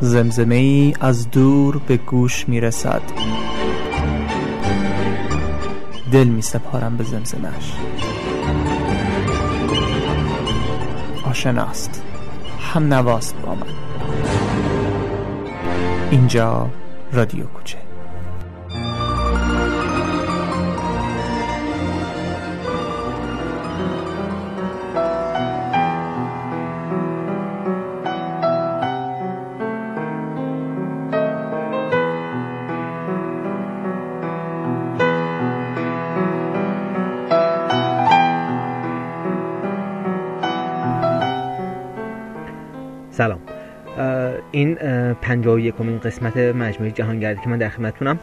زمزمه 0.00 0.54
ای 0.54 0.94
از 1.00 1.30
دور 1.30 1.78
به 1.86 1.96
گوش 1.96 2.48
می 2.48 2.60
رسد 2.60 3.02
دل 6.12 6.24
می 6.24 6.42
سپارم 6.42 6.96
به 6.96 7.04
زمزمش 7.04 7.72
آشناست. 11.24 12.02
هم 12.60 12.94
نواست 12.94 13.34
با 13.42 13.54
من. 13.54 13.62
اینجا 16.10 16.70
رادیو 17.12 17.44
کوچه 17.44 17.89
سلام. 43.20 43.40
این 44.50 44.74
پنجاه 45.14 45.54
و 45.54 45.58
یکمین 45.58 45.98
قسمت 45.98 46.36
مجموعه 46.36 46.90
جهانگردی 46.90 47.40
که 47.40 47.48
من 47.48 47.58
در 47.58 47.68
خدمتتونم. 47.68 48.18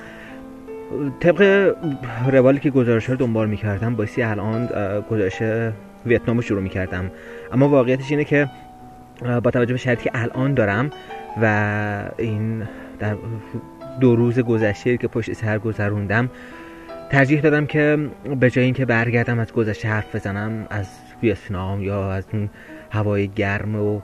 طبق 1.20 1.74
روالی 2.32 2.60
که 2.60 2.70
گزارش 2.70 3.10
رو 3.10 3.16
دنبال 3.16 3.50
می‌کردم 3.50 3.96
بایستی 3.96 4.24
الان 4.24 4.70
گزارش 5.12 5.42
ویتنام 6.06 6.38
رو 6.38 6.42
شروع 6.42 6.62
می‌کردم. 6.62 7.12
اما 7.54 7.70
واقعیتش 7.70 8.12
اینه 8.12 8.24
که 8.24 8.50
با 9.44 9.52
توجه 9.52 9.74
به 9.74 9.80
شرطی 9.80 10.04
که 10.04 10.12
الان 10.14 10.54
دارم 10.54 10.90
و 11.42 12.12
این 12.18 12.64
در 13.00 13.16
دو 14.00 14.16
روز 14.16 14.40
گذشته 14.40 14.98
که 14.98 15.08
پشت 15.08 15.34
سر 15.34 15.60
گذروندم 15.60 16.30
ترجیح 17.12 17.42
دادم 17.42 17.66
که 17.66 18.10
به 18.40 18.50
جای 18.50 18.66
اینکه 18.66 18.86
برگردم 18.86 19.40
از 19.40 19.54
گذشته 19.54 19.88
حرف 19.88 20.16
بزنم 20.16 20.68
از 20.70 20.88
ویتنام 21.24 21.84
یا 21.84 22.12
از 22.12 22.26
اون 22.34 22.50
هوای 22.92 23.28
گرم 23.28 23.76
و 23.76 24.02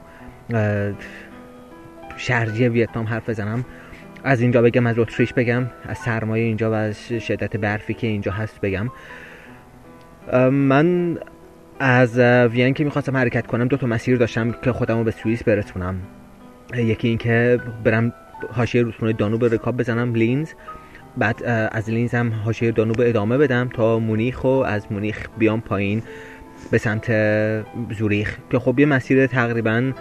شرجی 2.17 2.67
ویتنام 2.67 3.05
حرف 3.05 3.29
بزنم. 3.29 3.65
از 4.23 4.41
اینجا 4.41 4.61
بگم 4.61 4.87
از 4.87 4.99
اتریش 4.99 5.33
بگم 5.33 5.65
از 5.87 5.97
سرمایه 5.97 6.43
اینجا 6.43 6.71
و 6.71 6.73
از 6.73 7.07
شدت 7.07 7.57
برفی 7.57 7.93
که 7.93 8.07
اینجا 8.07 8.31
هست 8.31 8.61
بگم. 8.61 8.89
من 10.51 11.17
از 11.79 12.19
وین 12.19 12.73
که 12.73 12.83
می‌خواستم 12.83 13.17
حرکت 13.17 13.47
کنم 13.47 13.67
دو 13.67 13.77
تا 13.77 13.87
مسیر 13.87 14.17
داشتم 14.17 14.51
که 14.51 14.71
خودم 14.71 15.03
به 15.03 15.11
سوئیس 15.11 15.43
برسونم. 15.43 15.95
یکی 16.75 17.07
اینکه 17.07 17.59
برم 17.83 18.13
حاشیه 18.51 18.81
رودخونه 18.81 19.13
دانوب 19.13 19.45
رکاب 19.45 19.77
بزنم 19.77 20.15
لینز. 20.15 20.51
بعد 21.17 21.43
از 21.71 21.89
لینز 21.89 22.15
هم 22.15 22.33
حاشیه 22.33 22.71
دانوب 22.71 23.01
ادامه 23.01 23.37
بدم 23.37 23.69
تا 23.73 23.99
مونیخ 23.99 24.43
و 24.43 24.47
از 24.47 24.91
مونیخ 24.91 25.27
بیام 25.37 25.61
پایین 25.61 26.01
به 26.71 26.77
سمت 26.77 27.11
زوریخ. 27.93 28.37
که 28.51 28.59
خب 28.59 28.79
یه 28.79 28.85
مسیر 28.85 29.27
تقریبا 29.27 29.91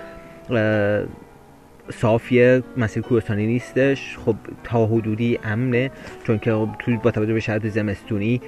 صافیه 1.90 2.62
مسیر 2.76 3.02
کوهستانی 3.02 3.46
نیستش. 3.46 4.18
خب 4.18 4.36
تا 4.64 4.86
حدودی 4.86 5.38
امنه 5.44 5.90
چون 6.24 6.38
که 6.38 6.68
توی 6.78 6.96
با 6.96 7.10
توجه 7.10 7.32
به 7.32 7.40
شرط 7.40 7.66
زمستونی 7.66 8.40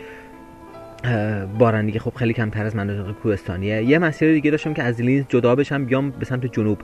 بارندگی 1.59 1.99
خب 1.99 2.15
خیلی 2.15 2.33
کمتر 2.33 2.65
از 2.67 2.77
مناطق 2.77 3.13
کوهستانیه. 3.13 3.83
یه 3.83 3.99
مسیر 3.99 4.33
دیگه 4.33 4.51
داشتم 4.51 4.75
که 4.75 4.83
از 4.83 5.01
لینز 5.01 5.25
جدا 5.29 5.55
بشم 5.55 5.85
بیام 5.85 6.11
به 6.11 6.25
سمت 6.25 6.47
جنوب. 6.47 6.79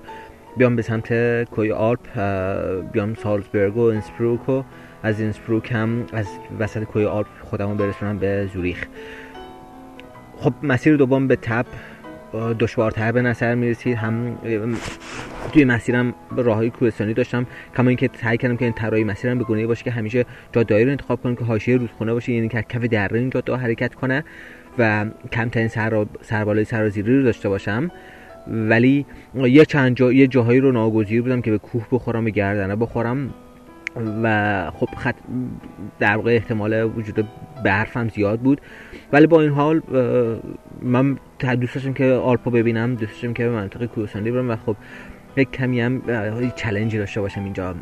بیام 0.57 0.77
به 0.77 0.83
سمت 0.83 1.09
کوه‌های 1.45 1.73
آلپ 1.73 2.19
بیام 2.93 3.15
سالزبرگ 3.15 3.77
و 3.77 3.81
اینسبروک 3.81 4.49
و 4.49 4.63
از 5.03 5.21
اینسبروک 5.21 5.73
هم 5.73 6.07
از 6.13 6.27
وسط 6.59 6.85
کوی 6.85 7.05
آلپ 7.05 7.27
خودمو 7.43 7.75
برسونم 7.75 8.19
به 8.19 8.51
زوریخ. 8.55 8.87
خب 10.37 10.53
مسیر 10.63 10.97
دوم 10.97 11.29
به 11.29 11.37
تب 11.37 11.67
دشوارتر 12.33 13.13
به 13.13 13.23
نظر 13.23 13.55
می‌رسید. 13.55 13.97
هم 13.97 14.39
توی 15.53 15.65
مسیرم 15.65 16.15
راههای 16.37 16.71
کوهستانی 16.71 17.15
داشتم 17.15 17.47
کما 17.77 17.89
اینکه 17.89 18.11
سعی 18.23 18.37
کردم 18.37 18.57
که 18.57 18.65
این 18.65 18.75
طراحی 18.75 19.05
مسیرم 19.05 19.39
به 19.39 19.45
گونه 19.45 19.67
باشه 19.67 19.85
که 19.85 19.91
همیشه 19.91 20.25
جاده‌ای 20.53 20.85
رو 20.85 20.91
انتخاب 20.91 21.23
کنم 21.23 21.37
که 21.37 21.45
حاشیه 21.45 21.77
رودخونه 21.77 22.13
باشه 22.13 22.33
یعنی 22.33 22.49
که 22.49 22.63
کف 22.63 22.81
دره 22.85 23.19
این 23.19 23.31
جاده 23.31 23.57
حرکت 23.57 23.95
کنه 23.95 24.25
و 24.79 25.07
کمترین 25.33 25.69
سر 25.69 26.07
سربالای 26.23 26.65
سرازیری 26.65 27.17
رو 27.17 27.23
داشته 27.23 27.49
باشم. 27.49 27.91
ولی 28.47 29.07
یه 29.35 29.65
چند 29.65 29.97
جا 29.97 30.13
یه 30.13 30.27
جاهایی 30.27 30.61
رو 30.61 30.73
ناگزیر 30.73 31.23
بودم 31.23 31.43
که 31.43 31.51
به 31.51 31.59
کوه 31.59 31.87
بخورم 31.93 32.25
به 32.25 32.31
گردنه 32.31 32.77
بخورم. 32.77 33.35
و 34.23 34.71
خب 34.71 34.89
خط 34.97 35.15
در 35.99 36.17
واقع 36.17 36.31
احتمال 36.31 36.85
وجود 36.85 37.29
برفم 37.65 38.09
زیاد 38.09 38.41
بود. 38.41 38.61
ولی 39.13 39.27
با 39.27 39.41
این 39.41 39.51
حال 39.51 39.83
من 40.83 41.19
دوست 41.61 41.75
داشتم 41.75 41.93
که 41.93 42.05
آلپا 42.05 42.51
ببینم 42.51 42.95
دوست 42.95 43.13
داشتم 43.13 43.33
که 43.33 43.45
به 43.45 43.51
منطقه 43.51 43.87
کوهستانی 43.87 44.31
برم 44.31 44.51
و 44.51 44.57
خب 44.57 44.77
یک 45.37 45.51
کمی 45.51 45.81
هم 45.81 46.03
چلنجی 46.57 46.99
داشته 46.99 47.21
باشم 47.21 47.45
اینجا. 47.45 47.75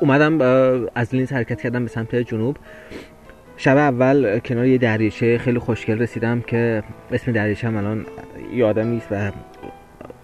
اومدم 0.00 0.40
از 0.94 1.14
لینز 1.14 1.32
حرکت 1.32 1.60
کردم 1.60 1.82
به 1.82 1.90
سمت 1.90 2.14
جنوب. 2.14 2.56
شب 3.56 3.76
اول 3.76 4.38
کنار 4.38 4.66
یه 4.66 4.78
دریاچه 4.78 5.38
خیلی 5.38 5.58
خوشگل 5.58 5.98
رسیدم 5.98 6.40
که 6.40 6.82
اسم 7.12 7.32
دریاچه 7.32 7.66
هم 7.66 7.76
الان 7.76 8.06
یادم 8.52 8.86
نیست 8.86 9.08
و 9.10 9.32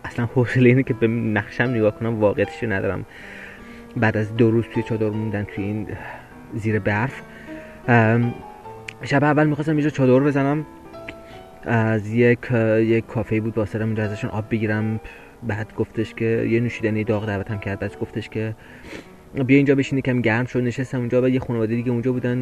اصلا 0.04 0.28
حوصله 0.34 0.68
اینه 0.68 0.82
که 0.82 0.94
به 0.94 1.06
نقشم 1.06 1.64
نگاه 1.64 1.98
کنم 1.98 2.20
واقعیتش 2.20 2.62
ندارم. 2.62 3.04
بعد 3.96 4.16
از 4.16 4.36
دو 4.36 4.50
روز 4.50 4.64
توی 4.74 4.82
چادر 4.82 5.10
موندن 5.10 5.44
توی 5.44 5.64
این 5.64 5.86
زیر 6.54 6.78
برف 6.78 7.22
شب 9.02 9.24
اول 9.24 9.46
می‌خواستم 9.46 9.72
اینجا 9.72 9.90
چادر 9.90 10.20
بزنم 10.24 10.66
از 11.64 12.12
یک 12.12 12.38
یک 12.78 13.06
کافه 13.06 13.40
بود 13.40 13.54
با 13.54 13.64
سرم 13.64 13.86
اینجا 13.86 14.02
ازشون 14.02 14.30
آب 14.30 14.44
بگیرم 14.50 15.00
بعد 15.42 15.74
گفتش 15.76 16.14
که 16.14 16.46
یه 16.50 16.60
نوشیدنی 16.60 17.04
داغ 17.04 17.26
دعوتم 17.26 17.58
کرد 17.58 17.78
بعد 17.78 17.98
گفتش 17.98 18.28
که 18.28 18.54
بیا 19.46 19.56
اینجا 19.56 19.74
بشینی 19.74 20.02
کم 20.02 20.20
گرم 20.20 20.44
شد 20.44 20.60
نشستم 20.60 20.98
اونجا 20.98 21.20
بعد 21.20 21.32
یه 21.32 21.40
خانواده 21.40 21.74
دیگه 21.74 21.90
اونجا 21.90 22.12
بودن 22.12 22.38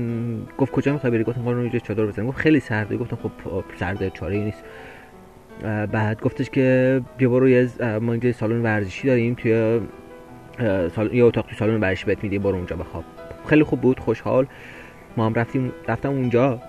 گفت 0.59 0.73
کجا 0.73 0.93
می‌خوای 0.93 1.13
بری؟ 1.13 1.25
گفتم 1.25 1.43
قرار 1.43 1.59
اینجا 1.59 1.79
چادر 1.79 2.07
بزنم. 2.07 2.27
گفت 2.27 2.39
خیلی 2.39 2.61
سرده. 2.61 2.97
گفتم 2.97 3.17
خب 3.17 3.31
سرده 3.77 4.11
چاره 4.11 4.37
ای 4.37 4.45
نیست 4.45 4.65
بعد 5.93 6.21
گفتش 6.21 6.51
که 6.51 7.01
بیا 7.17 7.29
برو 7.29 7.49
یه 7.49 7.69
ما 8.01 8.13
اینجا 8.13 8.33
سالن 8.33 8.63
ورزشی 8.63 9.09
داریم 9.09 9.35
توی 9.35 9.81
سال... 10.97 11.15
یه 11.15 11.25
اتاق 11.25 11.47
تو 11.47 11.57
سالن 11.57 11.81
ورزشی 11.81 12.07
بهت 12.07 12.25
میده 12.25 12.39
برو 12.39 12.57
اونجا 12.57 12.77
بخواب. 12.77 13.05
خیلی 13.47 13.65
خوب 13.65 13.81
بود 13.81 14.01
خوشحال. 14.01 14.47
ما 15.17 15.27
هم 15.27 15.35
رفتیم 15.35 15.73
رفتم 15.89 16.09
اونجا. 16.09 16.61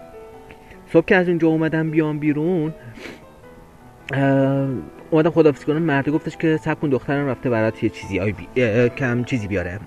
صبح 0.93 1.05
که 1.05 1.15
از 1.15 1.27
اونجا 1.27 1.47
اومدم 1.47 1.89
بیام 1.89 2.19
بیرون 2.19 2.73
اومدم 5.11 5.29
خدافظی 5.29 5.65
کنم. 5.65 5.81
مرد 5.81 6.09
گفتش 6.09 6.37
که 6.37 6.57
سب 6.57 6.79
کن 6.79 6.89
دخترم 6.89 7.27
رفته 7.27 7.49
برات 7.49 7.83
یه 7.83 7.89
چیزی 7.89 8.19
آی 8.19 8.31
بی... 8.31 8.47
کم 8.89 9.23
چیزی 9.23 9.47
بیاره. 9.47 9.79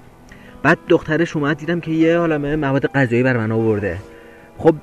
بعد 0.63 0.79
دخترش 0.89 1.37
اومد 1.37 1.57
دیدم 1.57 1.81
که 1.81 1.91
یه 1.91 2.17
عالمه 2.17 2.57
مواد 2.57 2.87
غذایی 2.87 3.23
بر 3.23 3.37
من 3.37 3.53
آورده. 3.53 3.99
خب 4.59 4.75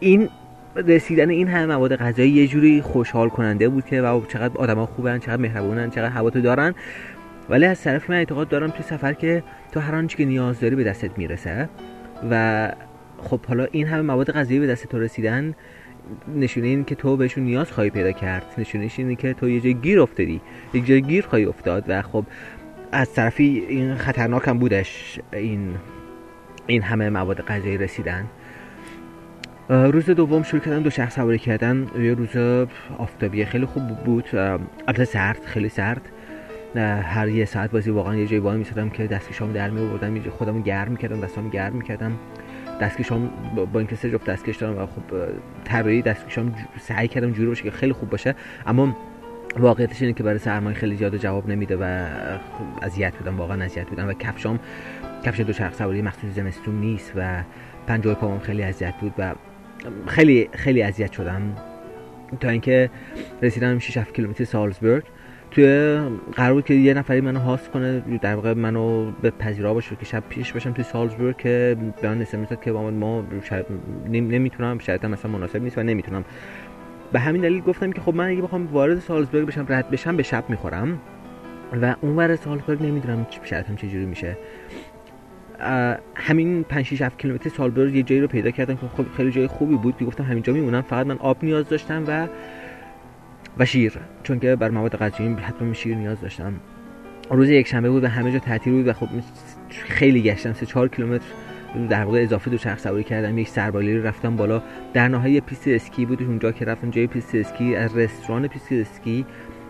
این 0.00 0.28
رسیدن 0.76 1.30
این 1.30 1.48
همه 1.48 1.66
مواد 1.66 1.96
غذایی 1.96 2.30
یه 2.30 2.46
جوری 2.46 2.82
خوشحال 2.82 3.28
کننده 3.28 3.68
بود 3.68 3.84
که 3.84 4.02
و 4.02 4.26
چقدر 4.26 4.58
آدما 4.58 4.86
خوبن 4.86 5.18
چقدر 5.18 5.36
مهربونن 5.36 5.90
چقدر 5.90 6.08
هوا 6.08 6.30
دارن. 6.30 6.74
ولی 7.48 7.66
از 7.66 7.82
طرف 7.82 8.10
من 8.10 8.16
اعتقاد 8.16 8.48
دارم 8.48 8.70
تو 8.70 8.82
سفر 8.82 9.12
که 9.12 9.42
تو 9.72 9.80
هر 9.80 9.94
آنچه 9.94 10.16
که 10.16 10.24
نیاز 10.24 10.60
داری 10.60 10.76
به 10.76 10.84
دستت 10.84 11.18
می‌رسه. 11.18 11.68
و 12.30 12.72
خب 13.18 13.46
حالا 13.46 13.66
این 13.72 13.86
همه 13.86 14.02
مواد 14.02 14.32
غذایی 14.32 14.60
به 14.60 14.66
دست 14.66 14.86
تو 14.86 14.98
رسیدن 14.98 15.54
نشونه 16.36 16.66
این 16.66 16.84
که 16.84 16.94
تو 16.94 17.16
بهشون 17.16 17.44
نیاز 17.44 17.72
خواهی 17.72 17.90
پیدا 17.90 18.12
کرد. 18.12 18.44
نشونه 18.58 18.90
اینه 18.96 19.14
که 19.14 19.34
تو 19.34 19.48
یه 19.48 19.60
جای 19.60 19.74
گیر 19.74 20.00
افتادی 20.00 20.40
یک 20.74 20.86
جای 20.86 21.02
گیر 21.02 21.26
خواهی 21.26 21.44
افتاد 21.44 21.84
و 21.88 22.02
خب 22.02 22.24
از 22.92 23.12
طرفی 23.12 23.64
این 23.68 23.94
خطرناک 23.94 24.48
هم 24.48 24.58
بودش 24.58 25.20
این 25.32 25.74
این 26.66 26.82
همه 26.82 27.10
مواد 27.10 27.40
غذایی 27.40 27.78
رسیدن. 27.78 28.26
روز 29.68 30.10
دوم 30.10 30.42
شروع 30.42 30.62
کردم 30.62 30.82
دو 30.82 30.90
شخص 30.90 31.14
سواری 31.14 31.38
کردن. 31.38 31.86
یه 31.98 32.14
روز 32.14 32.36
آفتابی 32.98 33.44
خیلی 33.44 33.66
خوب 33.66 33.88
بود. 33.88 34.28
البته 34.88 35.04
سرد 35.04 35.44
خیلی 35.44 35.68
سرد. 35.68 36.08
هر 36.76 37.28
یه 37.28 37.44
ساعت 37.44 37.70
بازی 37.70 37.90
واقعا 37.90 38.16
یه 38.16 38.26
جایی 38.26 38.40
وای 38.40 38.58
میسادم 38.58 38.90
که 38.90 39.06
دستکشام 39.06 39.52
در 39.52 39.70
می 39.70 39.80
آوردم 39.80 40.30
خودمو 40.30 40.62
گرم 40.62 40.90
می‌کردم 40.90 41.20
دستامو 41.20 41.50
گرم 41.50 41.72
می‌کردم. 41.72 42.12
دستکشام 42.80 43.30
با 43.72 43.78
اینکه 43.80 43.96
سه 43.96 44.10
جفت 44.10 44.30
دستکش 44.30 44.56
دارم 44.56 44.78
و 44.78 44.86
خب 44.86 45.02
طراحی 45.64 46.02
دستکشام 46.02 46.54
سعی 46.80 47.08
کردم 47.08 47.32
جوری 47.32 47.48
باشه 47.48 47.62
که 47.62 47.70
خیلی 47.70 47.92
خوب 47.92 48.10
باشه. 48.10 48.34
اما 48.66 48.96
واقعیتش 49.58 50.02
اینه 50.02 50.14
که 50.14 50.22
برای 50.22 50.38
سرمایه 50.38 50.76
خیلی 50.76 50.96
زیاد 50.96 51.16
جواب 51.16 51.48
نمیده 51.48 51.76
و 51.76 52.06
اذیت 52.82 53.14
بودم 53.16 53.38
واقعا 53.38 53.64
اذیت 53.64 53.86
بودم. 53.86 54.08
و 54.08 54.12
کفشام 54.12 54.58
کفش 55.24 55.40
دو 55.40 55.52
چرخ 55.52 55.74
سواری 55.74 56.02
مخصوص 56.02 56.34
زمستون 56.34 56.80
نیست 56.80 57.12
و 57.16 57.42
پنجاه 57.86 58.14
پامون 58.14 58.38
خیلی 58.38 58.62
اذیت 58.62 58.94
بود 59.00 59.14
و 59.18 59.34
خیلی 60.06 60.48
خیلی 60.52 60.82
اذیت 60.82 61.12
شدم. 61.12 61.42
تا 62.40 62.48
اینکه 62.48 62.90
رسیدم 63.42 63.78
6 63.78 63.96
7 63.96 64.14
کیلومتر 64.14 64.44
سالزبورگ. 64.44 65.02
توی 65.54 65.98
قرار 66.32 66.62
که 66.62 66.74
یه 66.74 66.94
نفری 66.94 67.20
منو 67.20 67.38
هاست 67.38 67.70
کنه 67.70 68.00
در 68.22 68.34
واقع 68.34 68.54
منو 68.54 69.10
به 69.10 69.30
پذیرا 69.30 69.74
باشه 69.74 69.96
که 69.96 70.04
شب 70.04 70.22
پیش 70.28 70.52
باشم 70.52 70.72
توی 70.72 70.84
سالزبورگ 70.84 71.36
که 71.36 71.76
به 72.02 72.08
من 72.08 72.18
نسیم 72.18 72.44
که 72.44 72.72
ما 72.72 73.24
نمی‌تونم 74.08 74.78
شاید 74.78 75.06
مثلا 75.06 75.30
مناسب 75.30 75.62
نیست 75.62 75.78
و 75.78 75.82
نمی‌تونم. 75.82 76.24
به 77.12 77.20
همین 77.20 77.42
دلیل 77.42 77.60
گفتم 77.60 77.92
که 77.92 78.00
خب 78.00 78.14
من 78.14 78.28
اگه 78.28 78.42
بخوام 78.42 78.66
وارد 78.66 78.98
سالزبورگ 78.98 79.46
بشم 79.46 79.66
رد 79.68 79.90
بشم 79.90 80.16
به 80.16 80.22
شب 80.22 80.44
می‌خورم 80.48 81.00
و 81.82 81.94
اون 82.00 82.16
ور 82.16 82.36
سالزبورگ 82.36 82.82
نمی‌دونم 82.82 83.26
شرایطم 83.42 83.76
چجوری 83.76 84.06
میشه. 84.06 84.36
همین 86.14 86.62
5 86.62 86.84
6 86.86 87.02
7 87.02 87.18
کیلومتر 87.18 87.50
سالزبورگ 87.50 87.94
یه 87.94 88.02
جایی 88.02 88.20
رو 88.20 88.26
پیدا 88.26 88.50
کردم 88.50 88.74
که 88.74 88.86
خب 88.96 89.04
خیلی 89.16 89.30
جای 89.30 89.46
خوبی 89.46 89.76
بود 89.76 89.96
که 89.96 90.04
گفتم 90.04 90.24
همینجا 90.24 90.52
میمونم. 90.52 90.82
فقط 90.82 91.06
من 91.06 91.18
آب 91.18 91.44
نیاز 91.44 91.68
داشتم 91.68 92.04
و 92.06 92.26
و 93.58 93.64
شیر 93.64 93.92
چون 94.22 94.38
که 94.38 94.56
برا 94.56 94.70
مواد 94.70 94.96
غذایی 94.96 95.34
حتما 95.34 95.72
شیر 95.72 95.96
نیاز 95.96 96.20
داشتم. 96.20 96.52
روز 97.30 97.48
یک 97.48 97.66
شنبه 97.66 97.90
بود 97.90 98.04
و 98.04 98.08
همه 98.08 98.32
جا 98.32 98.38
تعطیل 98.38 98.72
بود 98.72 98.88
و 98.88 98.92
خب 98.92 99.08
خیلی 99.68 100.22
گشتم. 100.22 100.52
سه 100.52 100.66
4 100.66 100.88
کیلومتر 100.88 101.24
در 101.88 102.04
واقع 102.04 102.22
اضافه 102.22 102.50
دو 102.50 102.56
چرخ 102.56 102.78
سواری 102.78 103.04
کردم. 103.04 103.38
یک 103.38 103.48
سربالایی 103.48 103.98
رو 103.98 104.06
رفتم 104.06 104.36
بالا. 104.36 104.62
در 104.92 105.08
نهایت 105.08 105.44
پیست 105.44 105.68
اسکی 105.68 106.06
بود. 106.06 106.22
اونجا 106.22 106.52
که 106.52 106.64
رفتم 106.64 106.90
جای 106.90 107.06
پیست 107.06 107.34
اسکی 107.34 107.76
از 107.76 107.96
رستوران 107.96 108.48
پیست 108.48 108.72
اسکی 108.72 109.26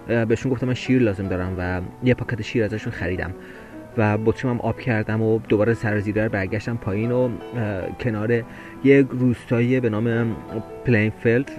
بهشون 0.06 0.52
گفتم 0.52 0.66
من 0.66 0.75
شیر 0.75 1.02
لازم 1.02 1.28
دارم 1.28 1.54
و 1.58 1.81
یه 2.06 2.14
پاکت 2.14 2.42
شیر 2.42 2.64
ازشون 2.64 2.92
خریدم. 2.92 3.34
و 3.96 4.19
بطریم 4.19 4.54
هم 4.54 4.60
آب 4.60 4.81
کردم 4.81 5.22
و 5.22 5.38
دوباره 5.38 5.75
سرازیری 5.75 6.25
رو 6.25 6.28
برگشتم 6.28 6.76
پایین 6.76 7.12
و 7.12 7.28
کنار 8.00 8.42
یک 8.84 9.06
روستایی 9.10 9.81
به 9.81 9.90
نام 9.90 10.36
پلینفیلد 10.84 11.50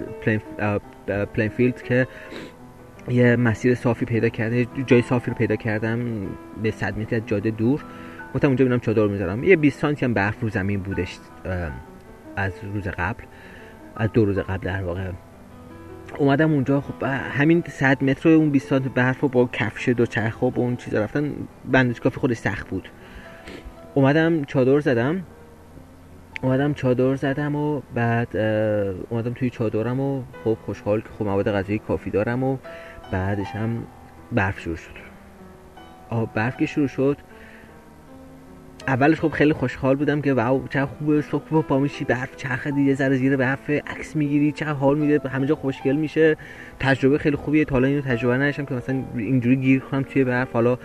پلینفیلد 1.06 1.82
که 1.82 2.06
یه 3.08 3.36
مسیر 3.36 3.74
صافی 3.74 4.04
پیدا 4.04 4.28
کردم 4.28 4.66
جای 4.86 5.02
صافی 5.02 5.30
رو 5.30 5.36
پیدا 5.36 5.56
کردم 5.56 6.26
به 6.62 6.70
صد 6.70 6.98
متر 6.98 7.16
از 7.16 7.22
جاده 7.26 7.50
دور. 7.50 7.84
گفتم 8.34 8.48
اونجا 8.48 8.64
ببینم 8.64 8.80
چادر 8.80 9.06
می‌ذارم. 9.06 9.44
یه 9.44 9.56
20 9.56 9.80
سانتی 9.80 10.04
هم 10.04 10.14
برف 10.14 10.40
رو 10.40 10.48
زمین 10.48 10.80
بودش 10.80 11.18
از 12.36 12.52
روز 12.74 12.88
قبل 12.88 13.24
از 13.96 14.12
دو 14.12 14.24
روز 14.24 14.38
قبل 14.38 14.66
در 14.66 14.82
واقع. 14.82 15.10
اومدم 16.18 16.52
اونجا 16.52 16.80
خب 16.80 17.02
همین 17.30 17.64
100 17.68 18.04
متر 18.04 18.28
اون 18.28 18.50
20 18.50 18.68
سانتی 18.68 18.88
برف 18.88 19.20
رو 19.20 19.28
با 19.28 19.48
کفش 19.52 19.88
دو 19.88 20.06
چرخ 20.06 20.42
و 20.42 20.50
اون 20.54 20.76
چیزا 20.76 21.00
رفتن. 21.00 21.32
بندش 21.64 22.00
کافی 22.00 22.20
خودش 22.20 22.36
سخت 22.36 22.68
بود. 22.68 22.88
اومدم 23.94 24.44
چادر 24.44 24.80
زدم. 24.80 25.22
اومدم 26.42 26.74
چادر 26.74 27.14
زدم 27.14 27.54
و 27.54 27.80
بعد 27.94 28.36
اومدم 29.08 29.32
توی 29.32 29.50
چادرم 29.50 30.00
و 30.00 30.22
خب 30.44 30.58
خوشحال 30.66 31.00
که 31.00 31.08
خب 31.18 31.24
مواد 31.24 31.52
غذایی 31.52 31.78
کافی 31.78 32.10
دارم 32.10 32.44
و 32.44 32.56
بعدش 33.12 33.46
هم 33.46 33.82
برف 34.32 34.60
شروع 34.60 34.76
شد. 34.76 34.90
آه 36.10 36.34
برف 36.34 36.56
که 36.56 36.66
شروع 36.66 36.88
شد. 36.88 37.16
اولش 38.88 39.20
خب 39.20 39.28
خیلی 39.28 39.52
خوشحال 39.52 39.96
بودم 39.96 40.20
که 40.20 40.34
واو 40.34 40.68
چه 40.68 40.86
خوبه 40.86 41.22
صبح 41.22 41.62
پا 41.62 41.78
میشی 41.78 42.04
برف 42.04 42.36
چرخدی 42.36 42.82
یه 42.82 42.94
ذره 42.94 43.16
زیر 43.16 43.36
برف 43.36 43.70
عکس 43.70 44.16
می‌گیری 44.16 44.52
چه 44.52 44.64
حال 44.64 44.98
میده 44.98 45.28
همه 45.28 45.46
جا 45.46 45.54
خوشگل 45.54 45.96
میشه. 45.96 46.36
تجربه 46.80 47.18
خیلی 47.18 47.36
خوبیه 47.36 47.64
تا 47.64 47.74
حالا 47.74 47.88
اینو 47.88 48.00
تجربه 48.00 48.34
نداشتم 48.34 48.64
که 48.64 48.74
مثلا 48.74 49.04
اینجوری 49.16 49.56
گیر 49.56 49.80
کنم 49.80 50.02
توی 50.02 50.24
برف. 50.24 50.52
حالا 50.52 50.78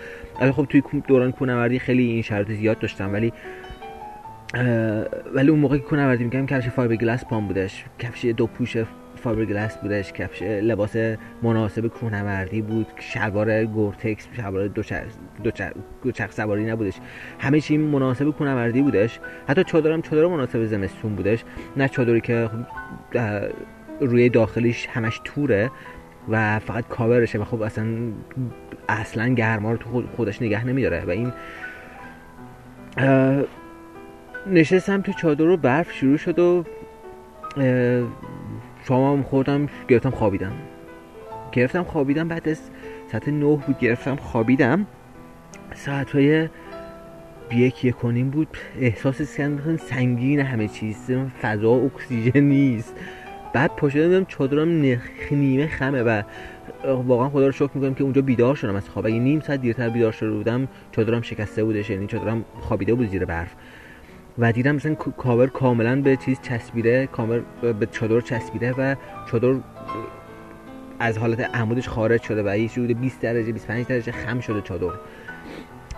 خب 0.52 0.66
توی 0.70 0.84
دوران 1.08 1.32
کوهنوردی 1.32 1.80
خیلی 1.80 2.04
این 2.04 2.22
شرایط 2.22 2.52
زیاد 2.52 2.80
داشتم 2.80 3.14
ولی 3.14 3.34
ولی 5.34 5.50
اون 5.50 5.60
موقع 5.60 5.78
که 5.78 5.84
کوهنوردی 5.84 6.24
می‌کردم 6.24 6.46
کفش 6.46 6.70
فایبر 6.70 6.96
گلاس 6.96 7.26
پام 7.26 7.48
بودش. 7.48 7.86
کفش 8.00 8.26
دو 8.26 8.48
پوش 8.48 8.78
فایبر 9.16 9.46
گلاس 9.46 9.78
بودش. 9.78 10.14
کفش 10.14 10.42
لباس 10.42 10.96
مناسب 11.42 11.88
کوهنوردی 11.88 12.62
بود. 12.62 12.88
شلوار 13.00 13.66
گورتکس 13.66 14.28
شلوار 14.34 14.68
دو 16.04 16.12
چرخ 16.12 16.32
سواری 16.32 16.66
نبودش. 16.66 16.94
همه 17.40 17.62
چی 17.62 17.78
مناسب 17.78 18.30
کوهنوردی 18.30 18.82
بودش. 18.82 19.20
حتی 19.48 19.64
چادرم 19.64 20.02
چادر 20.02 20.26
مناسب 20.26 20.66
زمستون 20.66 21.16
بودش. 21.16 21.44
نه 21.78 21.88
چادری 21.88 22.22
که 22.22 22.50
روی 24.02 24.30
داخلیش 24.30 24.88
همش 24.88 25.22
توره 25.24 25.72
و 26.30 26.60
فقط 26.60 26.88
کاورشه 26.88 27.40
و 27.40 27.44
خب 27.44 27.62
اصلا 27.62 27.86
اصلا 28.90 29.28
گرما 29.28 29.72
رو 29.72 29.78
تو 29.78 30.04
خودش 30.16 30.42
نگه 30.42 30.66
نمیداره. 30.66 31.04
و 31.06 31.10
این 31.10 31.34
نشستم 34.48 35.02
تو 35.02 35.14
چادر 35.14 35.46
رو 35.46 35.58
برف 35.58 35.92
شروع 35.92 36.18
شد 36.18 36.40
و 36.40 36.64
شما 38.84 39.24
خوردم 39.24 39.70
گرفتم 39.88 40.10
خوابیدم. 40.10 40.52
گرفتم 41.52 41.84
خوابیدم 41.84 42.28
بعد 42.28 42.50
از 42.50 42.60
ساعت 43.12 43.28
نه 43.28 43.56
بود 43.68 43.80
گرفتم 43.80 44.16
خوابیدم. 44.16 44.88
ساعت 45.76 46.12
های 46.12 46.50
یک 47.52 47.86
یک 47.86 47.96
کنیم 47.96 48.30
بود. 48.30 48.48
احساس 48.80 49.22
سنگین 49.78 50.40
همه 50.40 50.68
چیز 50.68 51.12
فضا 51.42 51.74
اکسیژن 51.74 52.40
نیست. 52.40 52.96
بعد 53.54 53.72
پاشدم 53.76 54.08
دیدم 54.08 54.26
چادرم 54.26 54.82
نخ 54.82 55.02
نیمه 55.32 55.68
خمه 55.68 56.04
و 56.04 56.22
واقعا 56.84 57.30
خدا 57.30 57.46
رو 57.46 57.52
شکر 57.52 57.70
می‌کنم 57.74 57.94
که 57.94 58.04
اونجا 58.04 58.22
بیدار 58.22 58.56
شدم 58.56 58.76
از 58.76 58.90
خواب. 58.90 59.06
اگه 59.06 59.20
نیم 59.20 59.40
ساعت 59.40 59.62
دیرتر 59.62 59.90
بیدار 59.90 60.12
شده 60.12 60.32
بودم 60.32 60.68
چادرم 60.92 61.22
شکسته 61.22 61.64
بودش 61.64 61.90
یعنی 61.90 62.08
چادرم 62.08 62.46
خوابیده 62.60 62.94
بود 62.94 63.10
زیر 63.10 63.26
برف. 63.26 63.56
و 64.38 64.52
دیدم 64.52 64.76
مثلا 64.76 64.96
کاور 64.96 65.48
کاملا 65.48 66.02
به 66.02 66.18
چیز 66.18 66.42
چسبیده 66.42 67.08
کاور 67.08 67.40
به 67.80 67.86
چادر 67.86 68.22
چسبیده 68.22 68.74
و 68.74 68.96
چادر 69.32 69.56
از 71.00 71.18
حالت 71.18 71.56
عمودش 71.56 71.90
خارج 71.90 72.22
شده 72.22 72.44
و 72.44 72.58
یه 72.58 72.70
حدود 72.70 73.00
20 73.02 73.20
درجه 73.22 73.52
25 73.52 73.86
درجه 73.86 74.12
خم 74.12 74.40
شده 74.40 74.62
چادر. 74.62 74.94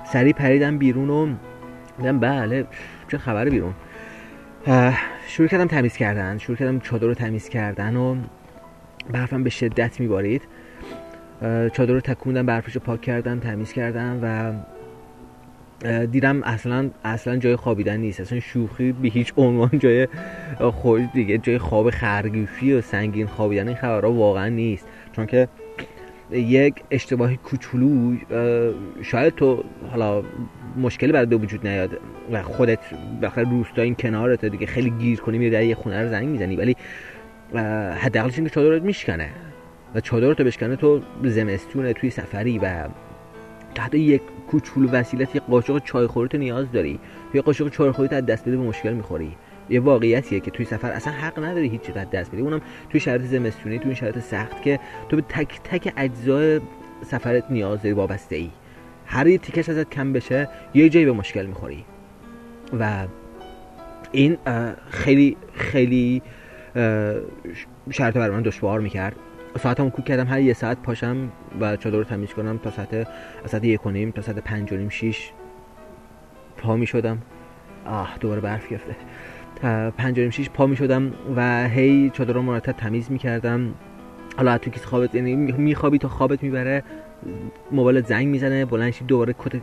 سریع 0.06 0.34
پریدم 0.34 0.78
بیرون 0.78 1.10
و 1.10 1.36
دیدم 1.98 2.20
بله 2.20 2.68
چه 3.08 3.18
خبر 3.18 3.50
بیرون. 3.50 3.74
شروع 5.28 5.48
کردم 5.48 5.68
تمیز 5.68 5.98
کردن 5.98 6.38
شروع 6.38 6.58
کردم 6.58 6.80
چادر 6.80 7.08
رو 7.08 7.14
تمیز 7.14 7.50
کردن 7.50 7.96
و 7.96 8.16
برفم 9.12 9.44
به 9.44 9.50
شدت 9.50 10.00
میبارید. 10.00 10.42
چادر 11.74 11.94
رو 11.94 12.00
تکوندم 12.00 12.46
برفش 12.46 12.74
رو 12.74 12.82
پاک 12.82 13.02
کردم 13.02 13.40
تمیز 13.40 13.74
کردم 13.74 14.20
و 14.22 14.54
دیدم 16.12 16.44
اصلا 16.44 16.90
اصلا 17.04 17.38
جای 17.38 17.56
خوابیدن 17.56 17.98
نیست. 17.98 18.20
اصلا 18.20 18.40
شوخی 18.40 18.92
به 18.92 19.08
هیچ 19.08 19.34
عنوان 19.38 19.80
جای 19.80 20.08
خود 20.60 21.12
دیگه 21.14 21.38
جای 21.38 21.58
خواب 21.58 21.90
خرگوشی 21.90 22.74
و 22.74 22.82
سنگین 22.82 23.28
خوابیدن 23.28 23.68
این 23.68 23.78
خبرها 23.78 24.12
واقعا 24.12 24.50
نیست. 24.50 24.88
چون 25.12 25.26
که 25.26 25.48
یک 26.32 26.76
اشتباهی 26.92 27.38
کوچولو 27.38 28.16
شاید 29.02 29.36
تو 29.36 29.64
حالا 29.92 30.24
مشکلی 30.78 31.12
برای 31.12 31.26
به 31.26 31.36
وجود 31.36 31.68
نیاد 31.68 32.00
و 32.32 32.44
خودت 32.44 32.80
بخاطر 33.22 33.50
روستا 33.50 33.82
این 33.82 33.96
کنارت 33.96 34.46
دیگه 34.46 34.66
خیلی 34.66 34.90
گیر 34.90 35.20
کنی 35.20 35.38
میری 35.38 35.52
در 35.52 35.64
یه 35.64 35.76
خونه 35.76 36.04
رو 36.04 36.10
زنگ 36.10 36.28
می‌زنی 36.28 36.56
ولی 36.56 36.76
حداقلش 37.96 38.36
اینکه 38.36 38.54
چادرت 38.54 38.82
میشکنه 38.82 39.30
و 39.96 40.00
چادرت 40.00 40.42
بشکنه 40.42 40.76
تو 40.76 41.02
زمستونه 41.24 41.94
توی 41.94 42.10
سفری 42.10 42.60
و 42.60 42.88
تحت 43.76 43.96
یک 43.96 44.22
کوچولو 44.54 44.90
وسیله 44.90 45.28
یه 45.34 45.42
قاشق 45.42 45.80
تو 46.28 46.38
نیاز 46.38 46.72
داری. 46.72 47.00
یه 47.34 47.42
قاشق 47.42 47.70
چای 47.70 47.92
خوریت 47.92 48.14
از 48.14 48.26
دست 48.26 48.46
بده 48.46 48.58
به 48.58 48.64
مشکل 48.64 48.94
می‌خوری. 48.94 49.36
یه 49.70 49.80
واقعیتیه 49.80 50.40
که 50.40 50.52
توی 50.52 50.66
سفر 50.66 50.92
اصلا 50.92 51.14
حق 51.14 51.44
نداری 51.44 51.70
هیچ 51.70 51.82
چیز 51.82 51.96
دست 51.96 52.32
بدی. 52.32 52.42
اونم 52.42 52.62
توی 52.90 53.00
شرایط 53.00 53.22
زمستونی 53.22 53.80
توی 53.80 53.96
شرایط 53.96 54.20
سخت 54.20 54.62
که 54.62 54.80
تو 55.10 55.16
به 55.16 55.22
تک 55.22 55.62
تک 55.64 55.94
اجزای 55.98 56.62
سفرت 57.06 57.44
نیاز 57.50 57.82
داری 57.82 57.94
وابسته 57.94 58.36
ای 58.36 58.50
هر 59.06 59.28
یه 59.28 59.38
تیکش 59.38 59.70
ازت 59.70 59.90
کم 59.90 60.14
بشه 60.14 60.50
یه 60.74 60.90
جایی 60.90 61.06
به 61.06 61.12
مشکل 61.12 61.46
می‌خوری. 61.46 61.86
و 62.80 63.08
این 64.12 64.38
خیلی 64.90 65.38
خیلی 65.54 66.22
شرط 67.92 68.14
بر 68.14 68.30
من 68.30 68.42
دشوار 68.42 68.80
می‌کرد. 68.80 69.16
ساعتمو 69.60 69.90
کوک 69.90 70.06
کردم 70.06 70.28
هر 70.28 70.42
یه 70.42 70.54
ساعت 70.54 70.82
پاشم 70.82 71.32
و 71.60 71.78
چادر 71.78 71.98
رو 71.98 72.04
تمیز 72.04 72.34
کنم 72.34 72.58
تا 72.58 72.72
ساعت 72.72 73.08
ساعت 73.46 73.64
یک 73.64 73.80
کنیم 73.80 74.12
تا 74.12 74.22
ساعت 74.22 74.40
پنج 74.40 74.74
و 74.74 74.78
نیم 74.78 74.90
شیش 74.90 75.32
پا 76.58 76.76
می 76.76 76.86
شدم. 76.86 77.22
آه 77.86 78.18
دوباره 78.20 78.42
برف 78.42 78.70
گرفته. 78.70 78.96
پنج 79.98 80.18
و 80.18 80.22
نیم 80.22 80.30
شیش 80.30 80.50
پا 80.50 80.66
می 80.68 80.76
شدم 80.76 81.14
و 81.36 81.68
هی 81.68 82.10
چادر 82.10 82.34
رو 82.34 82.42
مرتب 82.42 82.72
تمیز 82.72 83.12
می 83.12 83.18
کردم. 83.18 83.74
حالا 84.38 84.58
تو 84.58 84.72
کیسه 84.72 84.86
خوابت 84.86 85.16
یعنی 85.16 85.36
میخوابی 85.36 85.98
تا 85.98 86.08
خوابت 86.08 86.44
می‌بره 86.44 86.84
موبایل 87.72 88.02
زنگ 88.02 88.28
می‌زنه 88.28 88.66
بلند 88.66 88.94
دوباره 89.08 89.36
کت 89.40 89.62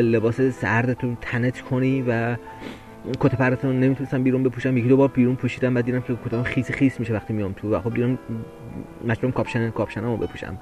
لباس 0.00 0.40
سردتون 0.40 1.18
تنت 1.20 1.60
کنی 1.60 2.04
و 2.08 2.36
کت 3.20 3.34
پرتو 3.34 3.80
نمی‌تونستم 3.80 4.22
بیرون 4.22 4.42
بپوشم. 4.42 4.76
یکی 4.76 4.88
دو 4.88 4.96
بار 4.96 5.08
بیرون 5.08 5.36
پوشیدم 5.36 5.74
بعد 5.74 5.84
دیدم 5.84 6.00
که 6.00 6.16
کتم 6.26 6.42
خیس 6.42 6.70
خیس 6.70 7.00
میشه 7.00 7.14
وقتی 7.14 7.32
میام 7.32 7.52
تو. 7.52 7.74
و 7.74 7.80
خب 7.80 7.94
دیدم 7.94 8.18
مجبورم 9.06 9.32
کاپشن 9.32 9.70
کاپشنمو 9.70 10.16
بپوشم. 10.16 10.58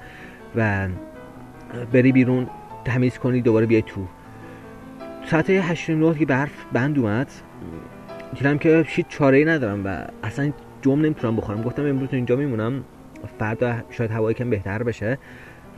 و 0.55 0.87
بری 1.93 2.11
بیرون 2.11 2.47
تمیز 2.85 3.17
کنی 3.17 3.41
دوباره 3.41 3.65
بیای 3.65 3.81
تو. 3.81 4.07
ساعت 5.25 5.49
8 5.49 5.89
9 5.89 6.13
که 6.19 6.25
برف 6.25 6.65
بند 6.73 6.99
اومد 6.99 7.31
دیدم 8.35 8.57
که 8.57 8.83
هیچ 8.87 9.05
چاره 9.07 9.37
ای 9.37 9.45
ندارم 9.45 9.85
و 9.85 10.07
اصلا 10.23 10.51
جم 10.81 11.01
نمی‌تونم 11.01 11.35
بخورم. 11.35 11.61
گفتم 11.61 11.85
امروز 11.85 12.09
اینجا 12.11 12.35
میمونم 12.35 12.83
فردا 13.39 13.75
شاید 13.89 14.11
هوای 14.11 14.33
کم 14.33 14.49
بهتر 14.49 14.83
بشه 14.83 15.17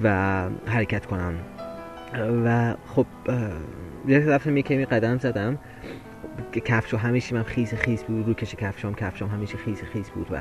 و 0.03 0.41
حرکت 0.65 1.05
کنم. 1.05 1.33
و 2.45 2.75
خب 2.87 3.05
یه 4.07 4.19
رفتم 4.19 4.57
یه 4.57 4.63
کمی 4.63 4.85
قدم 4.85 5.17
زدم. 5.17 5.57
کفشو 6.65 6.97
همیشه 6.97 7.35
من 7.35 7.43
خیس 7.43 7.73
خیس 7.73 8.03
بود 8.03 8.27
رو 8.27 8.33
کش 8.33 8.55
کفشام 8.55 8.95
کفشام 8.95 9.29
همیشه 9.29 9.57
خیس 9.57 9.83
خیس 9.83 10.09
بود 10.09 10.27
و 10.31 10.37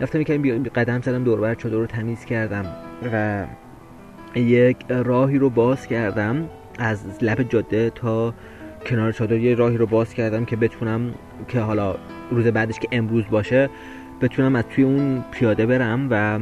رفتم 0.00 0.20
یکم 0.20 0.62
قدم 0.62 1.00
زدم 1.00 1.24
دور 1.24 1.40
بر 1.40 1.54
چادر 1.54 1.76
رو 1.76 1.86
تمیز 1.86 2.24
کردم 2.24 2.66
و 3.12 3.46
یک 4.38 4.76
راهی 4.88 5.38
رو 5.38 5.50
باز 5.50 5.86
کردم 5.86 6.48
از 6.78 7.22
لب 7.22 7.42
جاده 7.42 7.90
تا 7.90 8.34
کنار 8.86 9.12
چادر 9.12 9.36
یه 9.36 9.54
راهی 9.54 9.76
رو 9.76 9.86
باز 9.86 10.14
کردم 10.14 10.44
که 10.44 10.56
بتونم 10.56 11.14
که 11.48 11.60
حالا 11.60 11.96
روز 12.30 12.46
بعدش 12.46 12.78
که 12.78 12.88
امروز 12.92 13.24
باشه 13.30 13.70
بتونم 14.20 14.56
از 14.56 14.64
توی 14.64 14.84
اون 14.84 15.24
پیاده 15.30 15.66
برم 15.66 16.06
و 16.10 16.38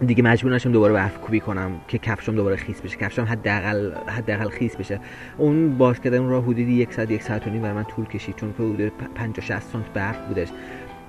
دیگه 0.00 0.22
مجبور 0.22 0.54
نشم 0.54 0.72
دوباره 0.72 0.94
برف 0.94 1.18
کوبی 1.18 1.40
کنم 1.40 1.80
که 1.88 1.98
کفشم 1.98 2.34
دوباره 2.34 2.56
خیس 2.56 2.80
بشه. 2.80 2.96
کفشم 2.96 3.22
حداقل 3.22 3.92
حداقل 3.94 4.48
خیس 4.48 4.76
بشه. 4.76 5.00
اون 5.38 5.78
باز 5.78 6.00
کردن 6.00 6.28
راه 6.28 6.42
حدودی 6.42 6.72
یک 6.72 6.92
ساعت 6.92 7.10
یک 7.10 7.22
ساعت 7.22 7.46
و 7.46 7.50
نیم 7.50 7.62
برای 7.62 7.74
من 7.74 7.84
طول 7.84 8.04
کشید 8.04 8.36
چون 8.36 8.50
حدود 8.50 8.92
50 9.14 9.46
60 9.46 9.62
سانت 9.62 9.92
برف 9.94 10.18
بودش. 10.18 10.48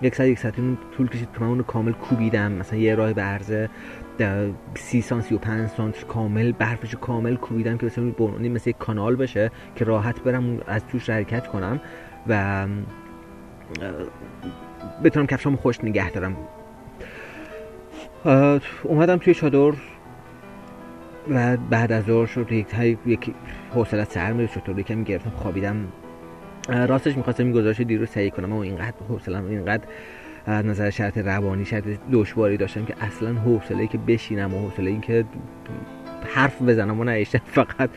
یک 0.01 0.15
ساعت 0.15 0.29
یک 0.29 0.39
ساعت 0.39 0.55
طول 0.97 1.07
کشید 1.07 1.27
که 1.33 1.39
من 1.41 1.47
اون 1.47 1.63
کامل 1.63 1.91
کوبیدم. 1.91 2.51
مثلا 2.51 2.79
یه 2.79 2.95
راه 2.95 3.13
به 3.13 3.21
عرض 3.21 3.67
سی 4.75 5.01
سانت 5.01 5.23
سی 5.23 5.35
و 5.35 5.37
پنج 5.37 5.69
سانت 5.69 6.07
کامل 6.07 6.51
برفش 6.51 6.95
کامل 6.95 7.35
کوبیدم 7.35 7.77
که 7.77 7.85
مثلا 7.85 8.09
بونونی 8.09 8.49
مثل 8.49 8.69
یک 8.69 8.77
کانال 8.77 9.15
بشه 9.15 9.51
که 9.75 9.85
راحت 9.85 10.19
برم 10.19 10.59
از 10.67 10.85
توش 10.85 11.09
حرکت 11.09 11.47
کنم 11.47 11.79
و 12.27 12.65
بتونم 15.03 15.27
کفشام 15.27 15.55
خوش 15.55 15.83
نگه 15.83 16.11
دارم. 16.11 16.35
اومدم 18.83 19.17
توی 19.17 19.33
چادر 19.33 19.73
و 21.29 21.57
بعد 21.57 21.91
از 21.91 22.03
ظهر 22.03 22.25
شد 22.25 22.51
یک 22.51 22.67
یک 23.05 23.33
حوصله 23.73 24.03
سر 24.03 24.33
میره 24.33 24.47
چطور 24.47 24.79
یکم 24.79 25.03
گرفتم 25.03 25.29
خوابیدم. 25.29 25.75
راستش 26.69 27.17
می‌خواستم 27.17 27.43
این 27.43 27.53
گزارش 27.53 27.79
دیر 27.81 27.99
رو 27.99 28.05
سعی 28.05 28.31
کنم 28.31 28.53
و 28.53 28.59
اینقدر 28.59 28.95
حوصلم 29.09 29.47
اینقدر 29.47 29.83
از 30.45 30.65
نظر 30.65 30.89
شرط 30.89 31.17
روانی 31.17 31.65
شرط 31.65 31.83
دشواری 32.11 32.57
داشتم 32.57 32.85
که 32.85 32.95
اصلا 33.01 33.33
حوصله 33.33 33.87
که 33.87 33.97
بشینم 33.97 34.53
و 34.53 34.59
حوصله 34.59 34.89
این 34.89 35.01
که 35.01 35.25
حرف 36.35 36.61
بزنم 36.61 36.99
و 36.99 37.03
نایشتم 37.03 37.41
فقط 37.45 37.89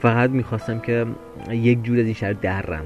فقط 0.00 0.30
می‌خواستم 0.30 0.78
که 0.78 1.06
یک 1.50 1.82
جور 1.82 1.98
از 1.98 2.04
این 2.04 2.14
شهر 2.14 2.32
درم 2.32 2.84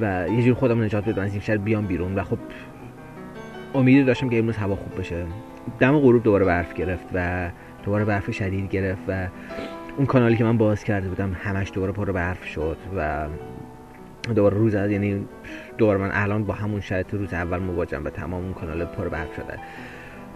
و 0.00 0.26
یه 0.28 0.42
جور 0.42 0.54
خودم 0.54 0.82
نجات 0.82 1.08
بدم 1.08 1.22
از 1.22 1.32
این 1.32 1.40
شهر 1.40 1.56
بیام 1.56 1.86
بیرون. 1.86 2.14
و 2.14 2.22
خب 2.22 2.38
امید 3.74 4.06
داشتم 4.06 4.28
که 4.28 4.38
امروز 4.38 4.56
هوا 4.56 4.76
خوب 4.76 5.00
بشه. 5.00 5.26
دم 5.80 5.98
غروب 5.98 6.22
دوباره 6.22 6.44
برف 6.44 6.74
گرفت 6.74 7.06
و 7.14 7.50
دوباره 7.84 8.04
برف 8.04 8.30
شدید 8.30 8.70
گرفت 8.70 9.02
و 9.08 9.28
اون 9.96 10.06
کانالی 10.06 10.36
که 10.36 10.44
من 10.44 10.58
باز 10.58 10.84
کرده 10.84 11.08
بودم 11.08 11.32
همش 11.32 11.70
دوباره 11.74 11.92
پر 11.92 12.12
برف 12.12 12.44
شد 12.44 12.76
و 12.96 13.26
دوباره 14.34 14.56
روز 14.56 14.74
یعنی 14.74 15.26
دوباره 15.78 15.98
من 15.98 16.10
الان 16.12 16.44
با 16.44 16.54
همون 16.54 16.80
شرایط 16.80 17.14
روز 17.14 17.34
اول 17.34 17.58
مواجهم 17.58 18.04
و 18.04 18.10
تمام 18.10 18.44
اون 18.44 18.52
کانال 18.52 18.84
پر 18.84 19.08
برف 19.08 19.34
شده. 19.36 19.58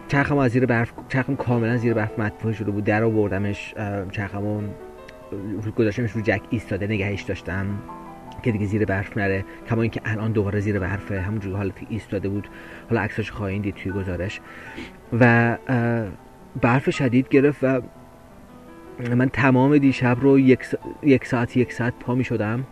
چرخم 0.08 0.38
از 0.38 0.50
زیر 0.50 0.66
برف 0.66 0.92
چرخم 1.08 1.36
کاملا 1.36 1.76
زیر 1.76 1.94
برف 1.94 2.18
مدفوع 2.18 2.52
شده 2.52 2.70
بود. 2.70 2.84
در 2.84 3.02
آوردمش 3.02 3.74
چرخمو 4.10 4.62
گذاشتمش 5.76 6.10
رو 6.10 6.20
جک 6.20 6.40
ایستاده 6.50 6.86
نگهش 6.86 7.22
داشتم. 7.22 7.66
که 8.42 8.52
دیگه 8.52 8.66
زیر 8.66 8.84
برف 8.84 9.16
نره. 9.16 9.44
کما 9.68 9.82
اینکه 9.82 10.00
الان 10.04 10.32
دوباره 10.32 10.60
زیر 10.60 10.78
برفه. 10.78 11.20
همونجوری 11.20 11.56
حالت 11.56 11.74
ایستاده 11.88 12.28
بود. 12.28 12.48
حالا 12.88 13.00
عکساش 13.00 13.30
خواهید 13.30 13.62
دید 13.62 13.74
توی 13.74 13.92
گزارش. 13.92 14.40
و 15.20 15.56
برف 16.62 16.90
شدید 16.90 17.28
گرفت 17.28 17.64
و 17.64 17.80
من 19.16 19.28
تمام 19.28 19.78
دیشب 19.78 20.16
رو 20.20 20.38
یک, 20.38 21.24
ساعت 21.24 21.56
یک 21.56 21.72
ساعت 21.72 21.94
پا 22.00 22.14
می 22.14 22.24
شدم. 22.24 22.64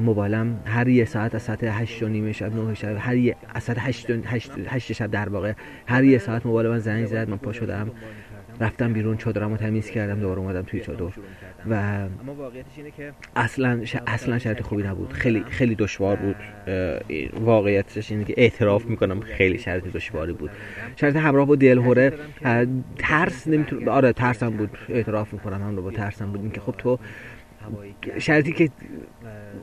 موبایلم 0.00 0.60
هر 0.64 0.88
یه 0.88 1.04
ساعت 1.04 1.34
از 1.34 1.42
ساعت 1.42 1.64
هشت 1.64 2.02
و 2.02 2.08
نیمه 2.08 2.32
شب 2.32 2.56
نه 2.56 2.74
شب 2.74 2.96
هر 2.98 3.16
یه 3.16 3.36
از 3.54 3.62
ساعت 3.62 3.78
هشت, 3.78 4.10
هشت, 4.66 4.92
شب 4.92 5.10
در 5.10 5.28
واقع 5.28 5.52
هر 5.86 6.04
یه 6.04 6.18
ساعت 6.18 6.46
موبایل 6.46 6.68
من 6.68 6.78
زنگ 6.78 7.06
زد 7.06 7.30
من 7.30 7.36
پا 7.36 7.52
شدم. 7.52 7.90
رفتم 8.60 8.92
بیرون 8.92 9.16
چادرم 9.16 9.50
رو 9.50 9.56
تمیز 9.56 9.90
کردم 9.90 10.20
دوباره 10.20 10.40
اومدم 10.40 10.62
توی 10.62 10.80
چادر. 10.80 11.04
و 11.70 12.08
اینه 12.76 12.90
که 12.96 13.12
اصلا 13.36 13.82
اصلا 14.06 14.38
شرط 14.38 14.62
خوبی 14.62 14.82
نبود. 14.82 15.12
خیلی 15.12 15.44
خیلی 15.48 15.74
دشوار 15.74 16.16
بود. 16.16 16.36
واقعیتش 17.40 18.10
اینه 18.10 18.24
که 18.24 18.34
اعتراف 18.36 18.84
می‌کنم 18.84 19.20
خیلی 19.20 19.58
شرط 19.58 19.84
دشواری 19.84 20.32
بود. 20.32 20.50
شرط 20.96 21.16
همراه 21.16 21.46
با 21.46 21.56
دلهوره 21.56 22.12
ترس 22.98 23.48
نمی‌تونم 23.48 23.88
آره 23.88 24.12
ترسم 24.12 24.50
بود. 24.50 24.70
اعتراف 24.88 25.32
می‌کنم 25.32 25.62
هم 25.62 25.76
رو 25.76 25.82
با 25.82 25.90
ترسم 25.90 26.32
بود. 26.32 26.40
اینکه 26.40 26.60
خب 26.60 26.74
تو 26.78 26.98
شرطی 28.18 28.52
که 28.52 28.70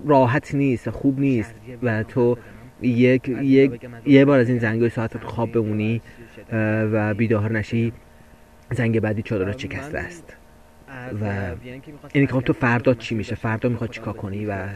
راحت 0.05 0.55
نیست 0.55 0.89
خوب 0.89 1.19
نیست 1.19 1.55
و 1.83 2.03
تو 2.03 2.37
یک, 2.81 3.29
یک 3.29 3.79
یه 4.05 4.25
بار 4.25 4.39
از 4.39 4.49
این 4.49 4.59
زنگای 4.59 4.89
ساعت 4.89 5.17
خواب 5.17 5.51
بمونی 5.51 6.01
و 6.91 7.13
بیدار 7.13 7.51
نشی 7.51 7.93
زنگ 8.73 8.99
بعدی 8.99 9.21
چادر 9.21 9.57
شکسته 9.57 9.99
است. 9.99 10.37
و 11.21 11.25
اینی 12.13 12.27
که 12.27 12.33
خب 12.33 12.41
تو 12.41 12.53
فردا 12.53 12.93
چی 12.93 13.15
میشه؟ 13.15 13.35
فردا 13.35 13.69
می‌خواد 13.69 13.89
چیکار 13.89 14.13
کنی؟ 14.13 14.45
و 14.45 14.67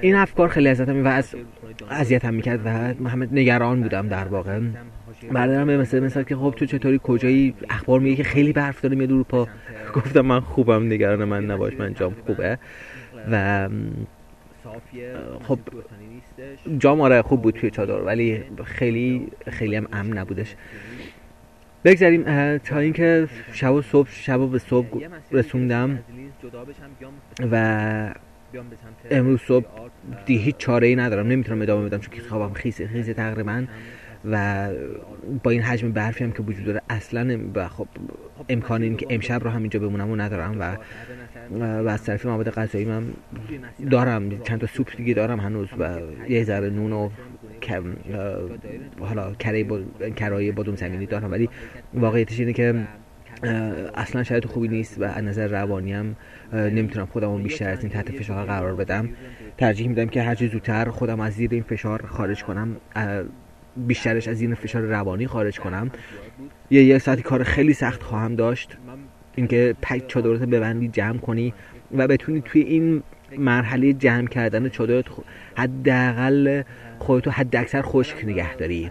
این 0.00 0.14
افکار 0.14 0.48
خیلی 0.48 0.68
ازتم 0.68 1.04
و 1.04 1.08
از 1.08 1.34
اذیتم 1.90 2.34
می‌کرد 2.34 2.66
و 2.66 3.08
همه 3.08 3.28
نگران 3.32 3.82
بودم 3.82 4.08
در 4.08 4.28
واقع. 4.28 4.60
بعدم 5.32 5.64
مثل 5.64 6.00
مثلا 6.00 6.22
که 6.22 6.36
خب 6.36 6.54
تو 6.56 6.66
چطوری؟ 6.66 7.00
کجایی؟ 7.02 7.54
اخبار 7.70 8.00
میگه 8.00 8.16
که 8.16 8.24
خیلی 8.24 8.52
برف 8.52 8.80
داره 8.80 8.96
میاد 8.96 9.12
اروپا 9.12 9.48
گفتم 9.94 10.20
من 10.20 10.40
خوبم 10.40 10.86
نگران 10.86 11.24
من 11.24 11.44
نباش 11.44 11.72
من 11.74 11.94
جام 11.94 12.14
خوبه. 12.26 12.58
و 13.30 13.68
خب 15.42 15.58
جام 16.78 17.00
آره 17.00 17.22
خوب 17.22 17.42
بود 17.42 17.54
توی 17.54 17.70
چادر 17.70 18.00
ولی 18.00 18.42
خیلی 18.64 19.28
خیلی 19.50 19.76
هم 19.76 19.86
امن 19.92 20.18
نبودش. 20.18 20.54
بگذاریم 21.86 22.22
تا 22.58 22.78
اینکه 22.78 23.28
شب 23.52 23.72
و 23.72 23.82
صبح 23.82 24.08
شب 24.10 24.40
و 24.40 24.46
به 24.48 24.58
صبح 24.58 25.08
رسوندم 25.32 25.98
و 27.52 28.14
امروز 29.10 29.40
صبح 29.40 29.66
دی 30.26 30.36
هیچ 30.36 30.56
چاره 30.56 30.86
ای 30.86 30.96
ندارم. 30.96 31.26
نمی‌تونم 31.26 31.62
ادامه 31.62 31.88
بدم 31.88 31.98
چون 31.98 32.14
که 32.14 32.22
خوابم 32.22 32.54
خیسه 32.54 32.86
خیسه 32.86 33.14
تقریبا. 33.14 33.64
و 34.24 34.68
با 35.42 35.50
این 35.50 35.62
حجم 35.62 35.92
برفی 35.92 36.24
هم 36.24 36.32
که 36.32 36.42
وجود 36.42 36.64
داره 36.64 36.82
اصلا 36.90 37.40
و 37.54 37.68
خب 37.68 37.88
امکان 38.48 38.82
این 38.82 38.96
که 38.96 39.06
امشب 39.10 39.44
رو 39.44 39.50
همینجا 39.50 39.80
بمونم 39.80 40.10
و 40.10 40.16
ندارم 40.16 40.60
و 40.60 40.76
و 41.60 41.88
از 41.88 42.04
طرف 42.04 42.26
مواد 42.26 42.50
غذایی 42.50 42.84
من 42.84 43.04
دارم. 43.90 44.40
چند 44.40 44.60
تا 44.60 44.66
سوپ 44.66 44.96
دیگه 44.96 45.14
دارم 45.14 45.40
هنوز 45.40 45.68
و 45.78 45.98
یه 46.28 46.44
ذره 46.44 46.70
نون 46.70 46.92
و 46.92 47.08
حالا 49.00 49.34
کره 49.34 49.64
با... 49.64 49.80
کرایه 50.16 50.52
بادوم 50.52 50.76
زمینی 50.76 51.06
دارم. 51.06 51.32
ولی 51.32 51.48
واقعیتش 51.94 52.40
اینه 52.40 52.52
که 52.52 52.74
اصلا 53.94 54.22
شاید 54.22 54.44
خوبی 54.44 54.68
نیست 54.68 55.00
و 55.00 55.04
از 55.04 55.24
نظر 55.24 55.46
روانی 55.48 55.92
هم 55.92 56.16
نمی‌تونم 56.52 57.06
خودم 57.06 57.42
بیشتر 57.42 57.68
از 57.68 57.80
این 57.80 57.92
تحت 57.92 58.10
فشار 58.10 58.46
قرار 58.46 58.74
بدم. 58.74 59.08
ترجیح 59.58 59.88
میدم 59.88 60.06
که 60.06 60.22
هرچی 60.22 60.48
زودتر 60.48 60.90
خودم 60.90 61.20
از 61.20 61.32
زیر 61.32 61.50
این 61.52 61.62
فشار 61.62 62.06
خارج 62.06 62.44
کنم. 62.44 62.76
بیشترش 63.76 64.28
از 64.28 64.40
این 64.40 64.54
فشار 64.54 64.82
روانی 64.82 65.26
خارج 65.26 65.60
کنم. 65.60 65.90
یه 66.70 66.84
یه 66.84 66.98
ساعتی 66.98 67.22
کار 67.22 67.42
خیلی 67.42 67.72
سخت 67.72 68.02
خواهم 68.02 68.34
داشت. 68.34 68.76
اینکه 69.34 69.74
پک 69.82 70.06
چادرات 70.08 70.42
ببندی 70.42 70.88
جمع 70.88 71.18
کنی 71.18 71.54
و 71.96 72.08
بتونی 72.08 72.40
توی 72.40 72.60
این 72.60 73.02
مرحله 73.38 73.92
جمع 73.92 74.26
کردن 74.26 74.68
چادرات 74.68 75.04
حداقل 75.56 76.62
خودتو 76.98 77.30
حد 77.30 77.56
اکثر 77.56 77.82
خشک 77.82 78.24
نگه 78.24 78.54
داری. 78.54 78.90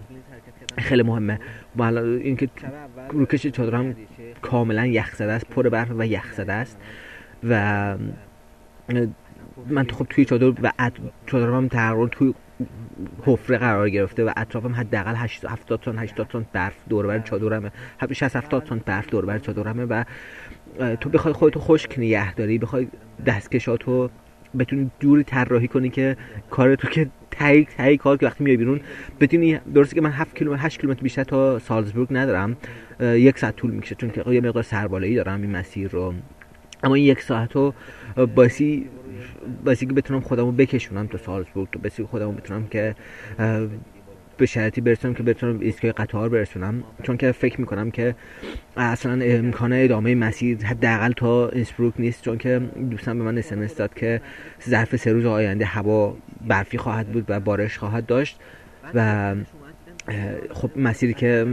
خیلی 0.78 1.04
مهمه. 1.04 1.40
اینکه 2.24 2.50
روکش 3.10 3.48
چادر 3.48 3.76
هم 3.76 3.96
کاملا 4.42 4.86
یخ 4.86 5.16
زده 5.16 5.32
است 5.32 5.50
پر 5.50 5.70
برف 5.70 5.92
و 5.98 6.06
یخ 6.08 6.34
زده 6.34 6.54
است. 6.54 6.78
و 7.44 7.98
من 9.70 9.88
خب 9.88 10.06
توی 10.10 10.26
چادر 10.26 10.54
و 10.62 10.72
چادرم 11.28 11.68
تقریبا 11.68 12.08
توی 12.08 12.34
حفره 13.26 13.58
قرار 13.58 13.90
گرفته 13.90 14.24
و 14.24 14.32
اطرافم 14.38 14.76
حداقل 14.76 15.16
70 15.16 15.80
تن 15.80 15.98
80 15.98 16.28
تن 16.28 16.46
برف 16.54 16.76
دور 16.90 17.08
بر 17.08 17.20
چادرمه 17.20 17.72
60 18.14 18.36
70 18.36 18.64
تن 18.64 18.82
برف 18.86 19.10
دور 19.10 19.26
بر 19.26 19.40
چادرمه 19.40 19.86
و 19.86 20.04
تو 21.00 21.10
بخوای 21.10 21.34
خودتو 21.34 21.60
خشک 21.60 22.00
نگه 22.00 22.34
داری 22.34 22.58
بخوای 22.58 22.88
دستکشاتو 23.26 24.10
بتونی 24.60 24.92
دوری 25.00 25.24
طراحی 25.24 25.68
کنی 25.68 25.90
که 25.90 26.18
کار 26.50 26.76
تو 26.76 26.88
که 26.88 27.10
تایی 27.32 27.68
تایی 27.78 27.98
کار 27.98 28.18
که 28.18 28.26
وقتی 28.26 28.44
میای 28.44 28.58
بیرون 28.58 28.82
بتونی 29.20 29.60
درسته 29.74 29.96
که 29.96 30.02
من 30.02 30.12
7 30.12 30.36
کیلومتر 30.36 30.66
8 30.66 30.80
کیلومتر 30.80 31.02
بیشتر 31.02 31.24
تا 31.24 31.60
سالزبورگ 31.60 32.08
ندارم 32.12 32.58
یک 33.00 33.40
ساعت 33.40 33.56
طول 33.56 33.72
می‌کشه 33.72 33.96
چون 33.96 34.10
که 34.10 34.32
یه 34.32 34.42
مقدار 34.42 34.64
سربالایی 34.64 35.16
دارم 35.16 35.42
این 35.42 35.52
مسیر 35.52 35.90
رو. 35.90 36.14
اما 36.86 36.96
این 36.96 37.06
یک 37.06 37.22
ساعت 37.22 37.56
رو 37.56 37.74
باسی 38.36 38.90
باسی 39.66 39.86
که 39.86 39.94
بتونم 39.94 40.20
خودمو 40.20 40.52
بکشونم 40.52 41.08
تا 41.08 41.18
سالزبورگ 41.18 41.70
تو 41.72 41.80
باسی 41.80 42.04
خودمو 42.04 42.32
بتونم 42.32 42.68
که 42.68 42.96
به 44.38 44.46
شرطی 44.46 44.82
برسونم 44.82 45.14
که 45.14 45.24
بتونم 45.24 45.60
ایستگاه 45.60 45.92
قطار 45.92 46.30
برسونم. 46.30 46.84
چون 47.04 47.18
که 47.18 47.32
فکر 47.32 47.60
می‌کنم 47.62 47.92
که 47.92 48.16
اصلا 48.78 49.26
امکان 49.26 49.74
ادامه 49.74 50.16
مسیر 50.16 50.66
حداقل 50.66 51.12
تا 51.12 51.50
اینسبروک 51.50 51.94
نیست. 52.00 52.22
چون 52.24 52.38
که 52.38 52.62
دوستم 52.92 53.18
به 53.18 53.24
من 53.24 53.38
اسمس 53.38 53.76
داد 53.76 53.94
که 53.94 54.22
ظرف 54.70 54.96
سه 54.96 55.14
روز 55.14 55.26
آینده 55.26 55.66
هوا 55.66 56.18
برفی 56.48 56.78
خواهد 56.78 57.08
بود 57.08 57.26
و 57.28 57.40
بارش 57.40 57.78
خواهد 57.78 58.06
داشت. 58.06 58.40
و 58.94 59.36
خب 60.52 60.72
مسیری 60.78 61.14
که 61.14 61.48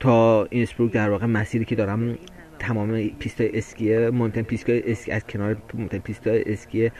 تا 0.00 0.44
اینسبروک 0.44 0.92
در 0.92 1.10
واقع 1.10 1.26
مسیری 1.26 1.64
که 1.64 1.74
دارم 1.74 2.18
تمام 2.60 3.08
پیست 3.08 3.40
اسکی 3.40 4.08
مهم‌ترین 4.08 4.42
پیست 4.42 4.64
اسکی 4.68 5.12
از 5.12 5.26
کنار 5.26 5.56
مهم‌ترین 5.74 5.98
پیست 5.98 6.26
اسکی 6.26 6.90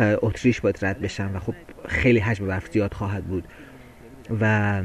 اتریش 0.00 0.60
باید 0.60 0.78
رد 0.82 1.00
بشن 1.00 1.36
و 1.36 1.38
خب 1.38 1.54
خیلی 1.88 2.18
حجم 2.18 2.46
برف 2.46 2.68
زیاد 2.72 2.94
خواهد 2.94 3.24
بود. 3.24 3.44
و 4.40 4.82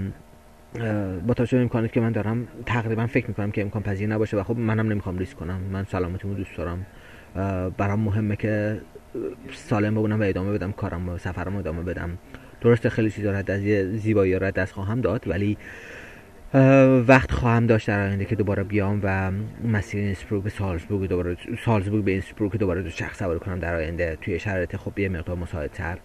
با 1.28 1.34
توجه 1.34 1.58
به 1.58 1.64
امکاناتی 1.64 1.94
که 1.94 2.02
من 2.02 2.12
دارم 2.12 2.48
تقریبا 2.66 3.08
فکر 3.08 3.28
می‌کنم 3.28 3.52
که 3.52 3.62
امکان 3.62 3.84
پذیر 3.84 4.10
نباشه 4.10 4.38
و 4.38 4.44
خب 4.44 4.58
منم 4.58 4.88
نمی‌خوام 4.88 5.18
ریسک 5.18 5.38
کنم. 5.38 5.62
من 5.62 5.86
سلامتیمو 5.86 6.34
دوست 6.34 6.58
دارم. 6.58 6.86
برام 7.78 8.00
مهمه 8.00 8.36
که 8.36 8.82
سالم 9.54 9.96
بمونم 9.96 10.20
و 10.20 10.24
ادامه 10.24 10.52
بدم 10.52 10.72
کارم 10.72 11.10
و 11.10 11.18
سفرم 11.18 11.56
ادامه 11.56 11.84
بدم. 11.84 12.18
درسته 12.62 12.90
خیلی 12.90 13.12
چیزا 13.12 13.32
رد 13.32 13.52
از 13.52 13.62
زیبایی 14.00 14.40
رد 14.40 14.54
دست 14.54 14.74
خواهم 14.74 15.02
داد 15.02 15.28
ولی 15.28 15.58
وقت 17.08 17.32
خواهم 17.32 17.66
داشت 17.66 17.88
در 17.88 18.08
آینده 18.08 18.26
که 18.26 18.36
دوباره 18.36 18.64
بیام 18.64 19.00
و 19.04 19.32
مسیر 19.68 20.02
اینسبروک 20.04 20.44
به 20.44 20.50
سالزبورگ 20.50 21.10
دوباره 21.10 21.38
سالزبورگ 21.66 22.04
به 22.04 22.12
اینسبروک 22.12 22.58
دوباره 22.58 22.82
دو 22.82 22.90
شخص 22.90 23.20
سواری 23.20 23.40
کنم 23.40 23.60
در 23.60 23.76
آینده 23.76 24.18
توی 24.22 24.40
شرایط 24.40 24.76
خب 24.76 25.00
یه 25.00 25.10
مقدار 25.10 25.38
مساعدتر. 25.38 25.98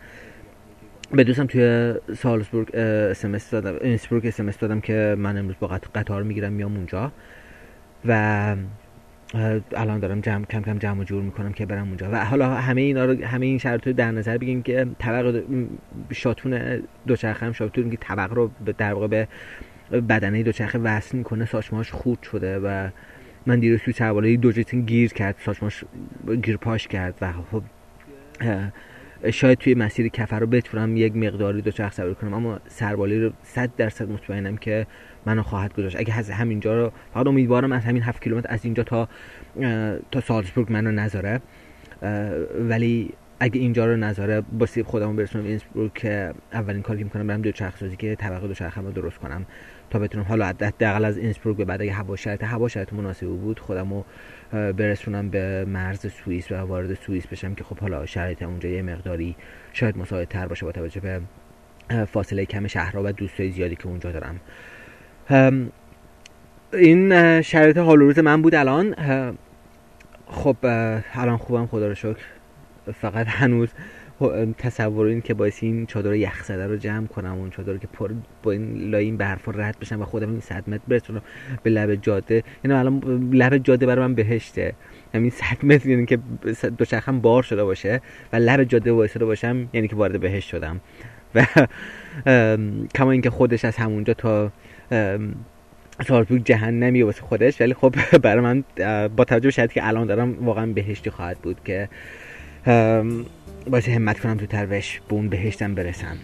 به 1.12 1.24
دوستم 1.24 1.46
توی 1.46 1.94
سالزبورگ 2.16 2.76
اسمس 2.76 3.50
دادم. 3.50 3.76
اینسبروک 3.80 4.24
اسمس 4.24 4.58
دادم 4.58 4.80
که 4.80 5.14
من 5.18 5.36
امروز 5.36 5.56
با 5.60 5.66
قطار 5.94 6.22
می‌گیرم 6.22 6.52
میام 6.52 6.76
اونجا. 6.76 7.12
و 8.04 8.56
الان 9.74 10.00
دارم 10.00 10.20
جمع 10.20 10.44
کم 10.44 10.62
کم 10.62 10.78
جمع 10.78 11.04
جور 11.04 11.22
می‌کنم 11.22 11.52
که 11.52 11.66
برم 11.66 11.88
اونجا. 11.88 12.08
و 12.12 12.24
حالا 12.24 12.54
همه 12.54 12.80
اینا 12.80 13.04
رو 13.04 13.24
همه 13.24 13.46
این 13.46 13.58
شرایط 13.58 13.86
رو 13.86 13.92
در 13.92 14.10
نظر 14.10 14.38
بگیم 14.38 14.62
که 14.62 14.86
طبق 14.98 15.42
شاتون 16.12 16.82
دوچرخه 17.06 17.46
هم 17.46 17.52
شاتون 17.52 17.90
که 17.90 17.96
طبق 17.96 18.32
رو 18.32 18.50
در 18.78 18.94
واقع 18.94 19.06
به 19.06 19.28
بدنه 19.90 20.42
دوچرخه 20.42 20.78
وصل 20.78 21.18
می‌کنه 21.18 21.44
ساچماش 21.44 21.90
خورد 21.90 22.22
شده 22.22 22.58
و 22.58 22.88
من 23.46 23.60
دیروز 23.60 23.80
توی 23.80 23.92
سرباله 23.92 24.36
دو 24.36 24.52
گیر 24.52 25.12
کرد 25.12 25.36
ساچماش 25.44 25.84
گیر 26.42 26.56
پاش 26.56 26.88
کرد 26.88 27.14
و 27.20 27.32
خب 27.32 27.62
شاید 29.30 29.58
توی 29.58 29.74
مسیر 29.74 30.08
کفر 30.08 30.40
رو 30.40 30.46
بتونم 30.46 30.96
یک 30.96 31.16
مقداری 31.16 31.62
دو 31.62 31.70
چرخ 31.70 31.92
سواری 31.92 32.14
کنم 32.14 32.34
اما 32.34 32.60
سربالی 32.68 33.20
رو 33.20 33.32
صد 33.42 33.70
درصد 33.76 34.10
مطمئنم 34.10 34.56
که 34.56 34.86
منو 35.26 35.42
خواهد 35.42 35.74
گذاشت. 35.74 35.96
اگه 35.96 36.18
از 36.18 36.30
همینجا 36.30 36.82
رو 36.82 36.92
فقط 37.14 37.26
امیدوارم 37.26 37.72
از 37.72 37.84
همین 37.84 38.02
هفت 38.02 38.22
کیلومتر 38.22 38.48
از 38.52 38.64
اینجا 38.64 38.82
تا 38.82 39.08
تا 40.10 40.20
سالزبورگ 40.20 40.72
منو 40.72 40.90
نذاره. 40.90 41.40
ولی 42.60 43.12
اگه 43.40 43.60
اینجا 43.60 43.86
رو 43.86 43.96
نذاره 43.96 44.40
با 44.40 44.66
سیب 44.66 44.86
خودمو 44.86 45.12
برسونم 45.12 45.44
اینسبروک 45.44 45.94
که 45.94 46.34
اولین 46.52 46.82
کاری 46.82 46.98
که 46.98 47.04
می‌کنم 47.04 47.26
برم 47.26 47.42
دو 47.42 47.52
چرخ 47.52 47.76
سازی 47.76 47.96
که 47.96 48.14
طبقه 48.14 48.46
دو 48.46 48.54
چرخ 48.54 48.78
رو 48.78 48.92
درست 48.92 49.18
کنم. 49.18 49.46
تا 49.90 49.98
بتونم 49.98 50.24
حالا 50.24 50.46
حداقل 50.46 51.04
از 51.04 51.18
اینسبروک 51.18 51.56
به 51.56 51.64
بعد 51.64 51.82
اگه 51.82 51.92
هوا 51.92 52.16
شرایط 52.16 52.44
هوا 52.44 52.68
شرایط 52.68 52.92
مناسبی 52.92 53.26
بود 53.26 53.60
خودمو 53.60 54.02
برسونم 54.52 55.30
به 55.30 55.64
مرز 55.64 56.12
سوئیس 56.12 56.52
و 56.52 56.54
وارد 56.54 56.94
سوئیس 56.94 57.26
بشم 57.26 57.54
که 57.54 57.64
خب 57.64 57.78
حالا 57.78 58.06
شرایط 58.06 58.42
اونجا 58.42 58.68
یه 58.68 58.82
مقداری 58.82 59.36
شاید 59.72 59.98
مساعد 59.98 60.28
تر 60.28 60.46
باشه 60.46 60.66
با 60.66 60.72
توجه 60.72 61.00
به 61.00 61.20
فاصله 62.06 62.44
کم 62.44 62.66
شهرها 62.66 63.02
و 63.04 63.12
دوستای 63.12 63.50
زیادی 63.50 63.76
که 63.76 63.86
اونجا 63.86 64.12
دارم. 64.12 64.40
این 66.72 67.42
شرایط 67.42 67.78
حال 67.78 67.98
روز 67.98 68.18
من 68.18 68.42
بود 68.42 68.54
الان. 68.54 68.94
خب 70.26 70.56
الان 71.14 71.36
خوبم 71.36 71.66
خدا 71.66 71.88
رو 71.88 71.94
شکر. 71.94 72.24
فقط 73.00 73.26
هنوز 73.28 73.68
تصور 74.58 75.06
این 75.06 75.20
که 75.20 75.34
باعث 75.34 75.62
این 75.62 75.86
چادر 75.86 76.14
یخ 76.14 76.44
زده 76.44 76.66
رو 76.66 76.76
جمع 76.76 77.06
کنم 77.06 77.32
اون 77.32 77.50
چادر 77.50 77.76
که 77.76 77.86
پر 77.86 78.12
با 78.42 78.52
این 78.52 78.90
لای 78.90 79.04
این 79.04 79.16
برف 79.16 79.48
رد 79.48 79.76
بشم 79.80 80.02
و 80.02 80.04
خودم 80.04 80.30
این 80.30 80.40
100 80.40 80.70
متر 80.70 80.82
برسونم 80.88 81.22
به 81.62 81.70
لب 81.70 81.94
جاده. 81.94 82.44
یعنی 82.64 82.76
الان 82.76 83.30
لب 83.32 83.58
جاده 83.58 83.86
برای 83.86 84.06
من 84.06 84.14
بهشته. 84.14 84.74
همین 85.14 85.30
100 85.30 85.64
متر 85.64 85.88
یعنی 85.88 86.06
که 86.06 86.18
دوچرخم 86.78 87.20
بار 87.20 87.42
شده 87.42 87.64
باشه 87.64 88.00
و 88.32 88.36
لب 88.36 88.64
جاده 88.64 88.92
وایساده 88.92 89.24
باشم 89.24 89.68
یعنی 89.72 89.88
که 89.88 89.96
وارد 89.96 90.20
بهشت 90.20 90.48
شدم. 90.48 90.80
و 91.34 91.46
کما 92.94 93.10
اینکه 93.10 93.30
خودش 93.30 93.64
از 93.64 93.76
همونجا 93.76 94.14
تا 94.14 94.52
سالزبورگ 96.08 96.44
جهنمی 96.44 97.02
واسه 97.02 97.22
خودش 97.22 97.60
ولی 97.60 97.74
خب 97.74 97.94
برای 98.22 98.40
من 98.40 98.64
با 99.08 99.24
توجه 99.24 99.50
به 99.56 99.66
که 99.66 99.86
الان 99.88 100.06
دارم 100.06 100.46
واقعا 100.46 100.66
بهشتی 100.66 101.10
خواهد 101.10 101.38
بود 101.38 101.60
که 101.64 101.88
باید 103.70 103.88
همت 103.88 104.20
کنم 104.20 104.36
تو 104.36 104.46
تروش 104.46 105.00
به 105.08 105.14
اون 105.14 105.28
بهشتم 105.28 105.74
برسم. 105.74 106.16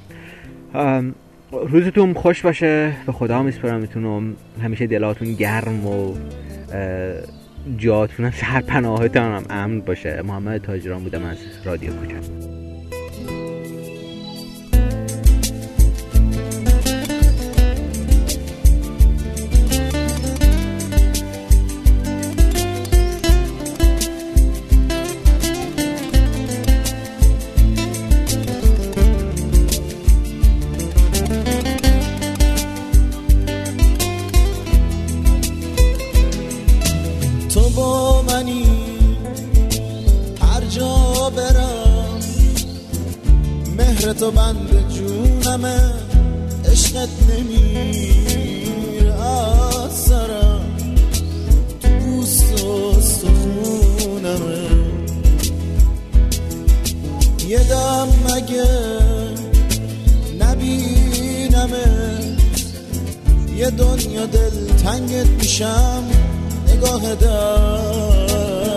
روزتون 1.52 2.14
خوش 2.14 2.42
باشه. 2.42 2.92
به 3.06 3.12
خدا 3.12 3.42
میسپرمتون 3.42 4.36
همیشه 4.62 4.86
دلاتون 4.86 5.34
گرم 5.34 5.86
و 5.86 6.14
جاتون 7.76 8.30
سرپناهتان 8.30 9.32
هم 9.32 9.44
امن 9.50 9.80
باشه. 9.80 10.22
محمد 10.22 10.60
تاجران 10.60 11.02
بودم 11.02 11.24
از 11.24 11.38
رادیو 11.64 11.92
کوچه 44.02 44.12
تو 44.12 44.30
بند 44.30 44.88
جونمه 44.88 45.80
عشقت 46.64 47.08
نمیر 47.30 49.10
از 49.12 49.92
سرم. 49.92 50.60
تو 51.82 52.20
و 52.20 53.00
سخونمه 53.00 54.68
یه 57.48 57.58
دم 57.58 58.08
مگه 58.24 58.64
نبینمه 60.40 61.86
یه 63.56 63.70
دنیا 63.70 64.26
دل 64.26 64.66
تنگت 64.84 65.26
میشم. 65.26 66.21
نگاه 66.82 67.14
دریای 67.14 68.74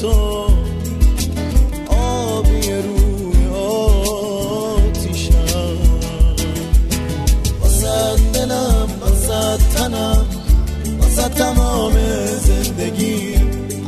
تو 0.00 0.48
تنم 9.74 10.26
واسه 11.00 11.28
تمام 11.28 11.92
زندگی. 12.40 13.34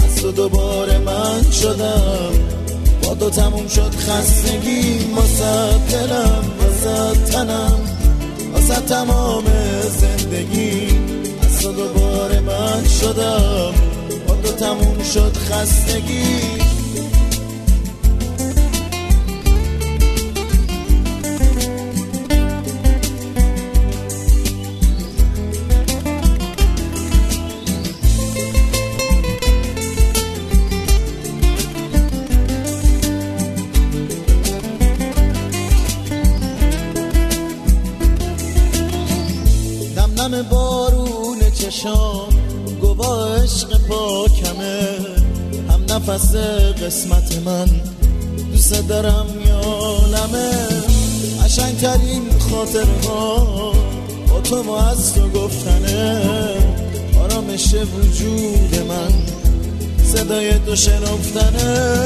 از 0.04 0.16
تو 0.22 0.32
دوباره 0.32 0.98
من 0.98 1.50
شدم. 1.50 2.32
با 3.02 3.14
تو 3.14 3.30
تموم 3.30 3.68
شد 3.68 3.94
خستگی. 3.94 5.12
واسه 5.16 5.78
دلم 5.90 6.44
واسه 6.60 7.20
تنم 7.32 7.80
واسه 8.54 8.80
تمام 8.80 9.44
زندگی. 10.00 10.89
تو 11.60 11.72
دوباره 11.72 12.40
من 12.40 12.84
شدم. 12.88 13.74
با 14.28 14.34
تو 14.34 14.52
تموم 14.52 15.02
شد 15.02 15.36
خستگی. 15.36 16.60
چشام 41.70 42.28
گواه 42.80 43.42
عشق 43.42 43.80
پاکمه. 43.88 44.98
هم 45.68 45.84
نفس 45.88 46.34
قسمت 46.84 47.38
من 47.44 47.68
دوست 48.52 48.88
دارم 48.88 49.26
یالمه 49.46 50.52
ترین 51.80 52.22
خاطر 52.50 52.86
ها 53.08 53.72
با 54.28 54.40
تو 54.40 54.62
و 54.62 54.70
از 54.70 55.14
تو 55.14 55.28
گفتنه. 55.28 56.22
آرامش 57.24 57.74
وجود 57.74 58.86
من 58.88 59.12
صدای 60.04 60.58
تو 60.58 60.76
شنفتنه. 60.76 62.00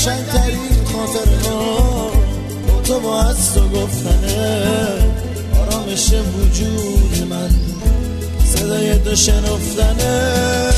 قشنگ 0.00 0.26
ترین 0.26 0.84
خاطرها 0.84 2.10
با 2.68 2.82
تو 2.84 3.00
با 3.00 3.22
از 3.22 3.54
تو 3.54 3.68
گفتنه. 3.68 4.64
آرامش 5.60 6.12
وجود 6.12 7.28
من 7.30 7.50
صدای 8.44 8.98
تو 8.98 9.16
شنفتنه. 9.16 10.70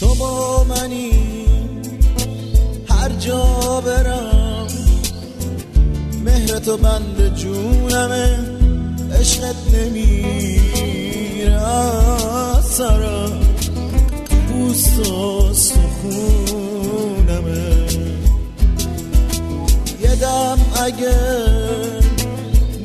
تو 0.00 0.14
با 0.14 0.64
منی 0.64 1.12
هر 2.88 3.08
جا 3.08 3.80
برم. 3.80 4.66
مهر 6.24 6.58
تو 6.58 6.76
بند 6.76 7.34
جونمه 7.34 8.38
عشقت 9.20 9.56
نمیره 9.74 10.57
اگه 20.88 21.16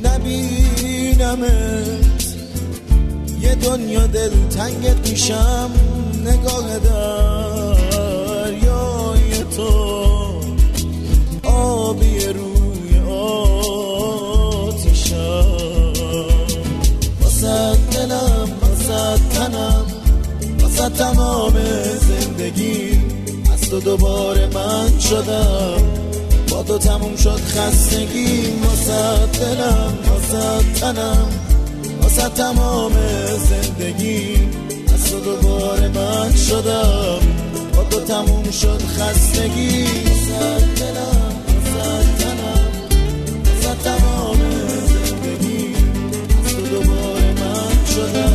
نبینمت 0.04 1.44
یه 3.40 3.54
دنیا 3.54 4.06
دل 4.06 4.30
تنگت 4.50 5.10
میشم 5.10 5.70
نگاه 6.24 6.78
دریای 6.78 8.04
تو. 9.56 9.94
آبی 11.42 12.18
روی 12.18 12.98
آتیشم. 14.38 14.86
واسه 17.22 17.76
دلم 17.92 18.48
واسه 18.62 19.18
تنم 19.34 19.86
واسه 20.62 20.88
تمام 20.88 21.54
زندگی 22.00 23.00
از 23.52 23.60
تو 23.60 23.80
دوباره 23.80 24.46
من 24.46 24.98
شدم. 24.98 26.03
تو 26.66 26.78
تموم 26.78 27.16
شد 27.16 27.40
خستگی. 27.40 28.52
واسد 28.64 29.38
دلم 29.40 29.98
واسد 30.10 30.80
تنم 30.80 31.28
واسد 32.02 32.34
تمام 32.34 32.92
زندگی. 33.50 34.48
از 34.94 35.10
تو 35.10 35.20
دوباره 35.20 35.88
من 35.88 36.36
شدم. 36.36 37.18
تا 37.90 38.00
تموم 38.00 38.50
شد 38.50 38.82
خستگی. 38.98 39.84
واسد 39.84 40.64
دلم 40.76 41.34
واسد 41.48 42.06
تنم 42.18 42.72
واسد 43.44 43.78
تمام 43.84 44.38
زندگی. 44.88 45.74
از 46.44 46.52
تو 46.54 46.62
دوباره 46.62 47.32
من 47.32 47.86
شدم. 47.94 48.33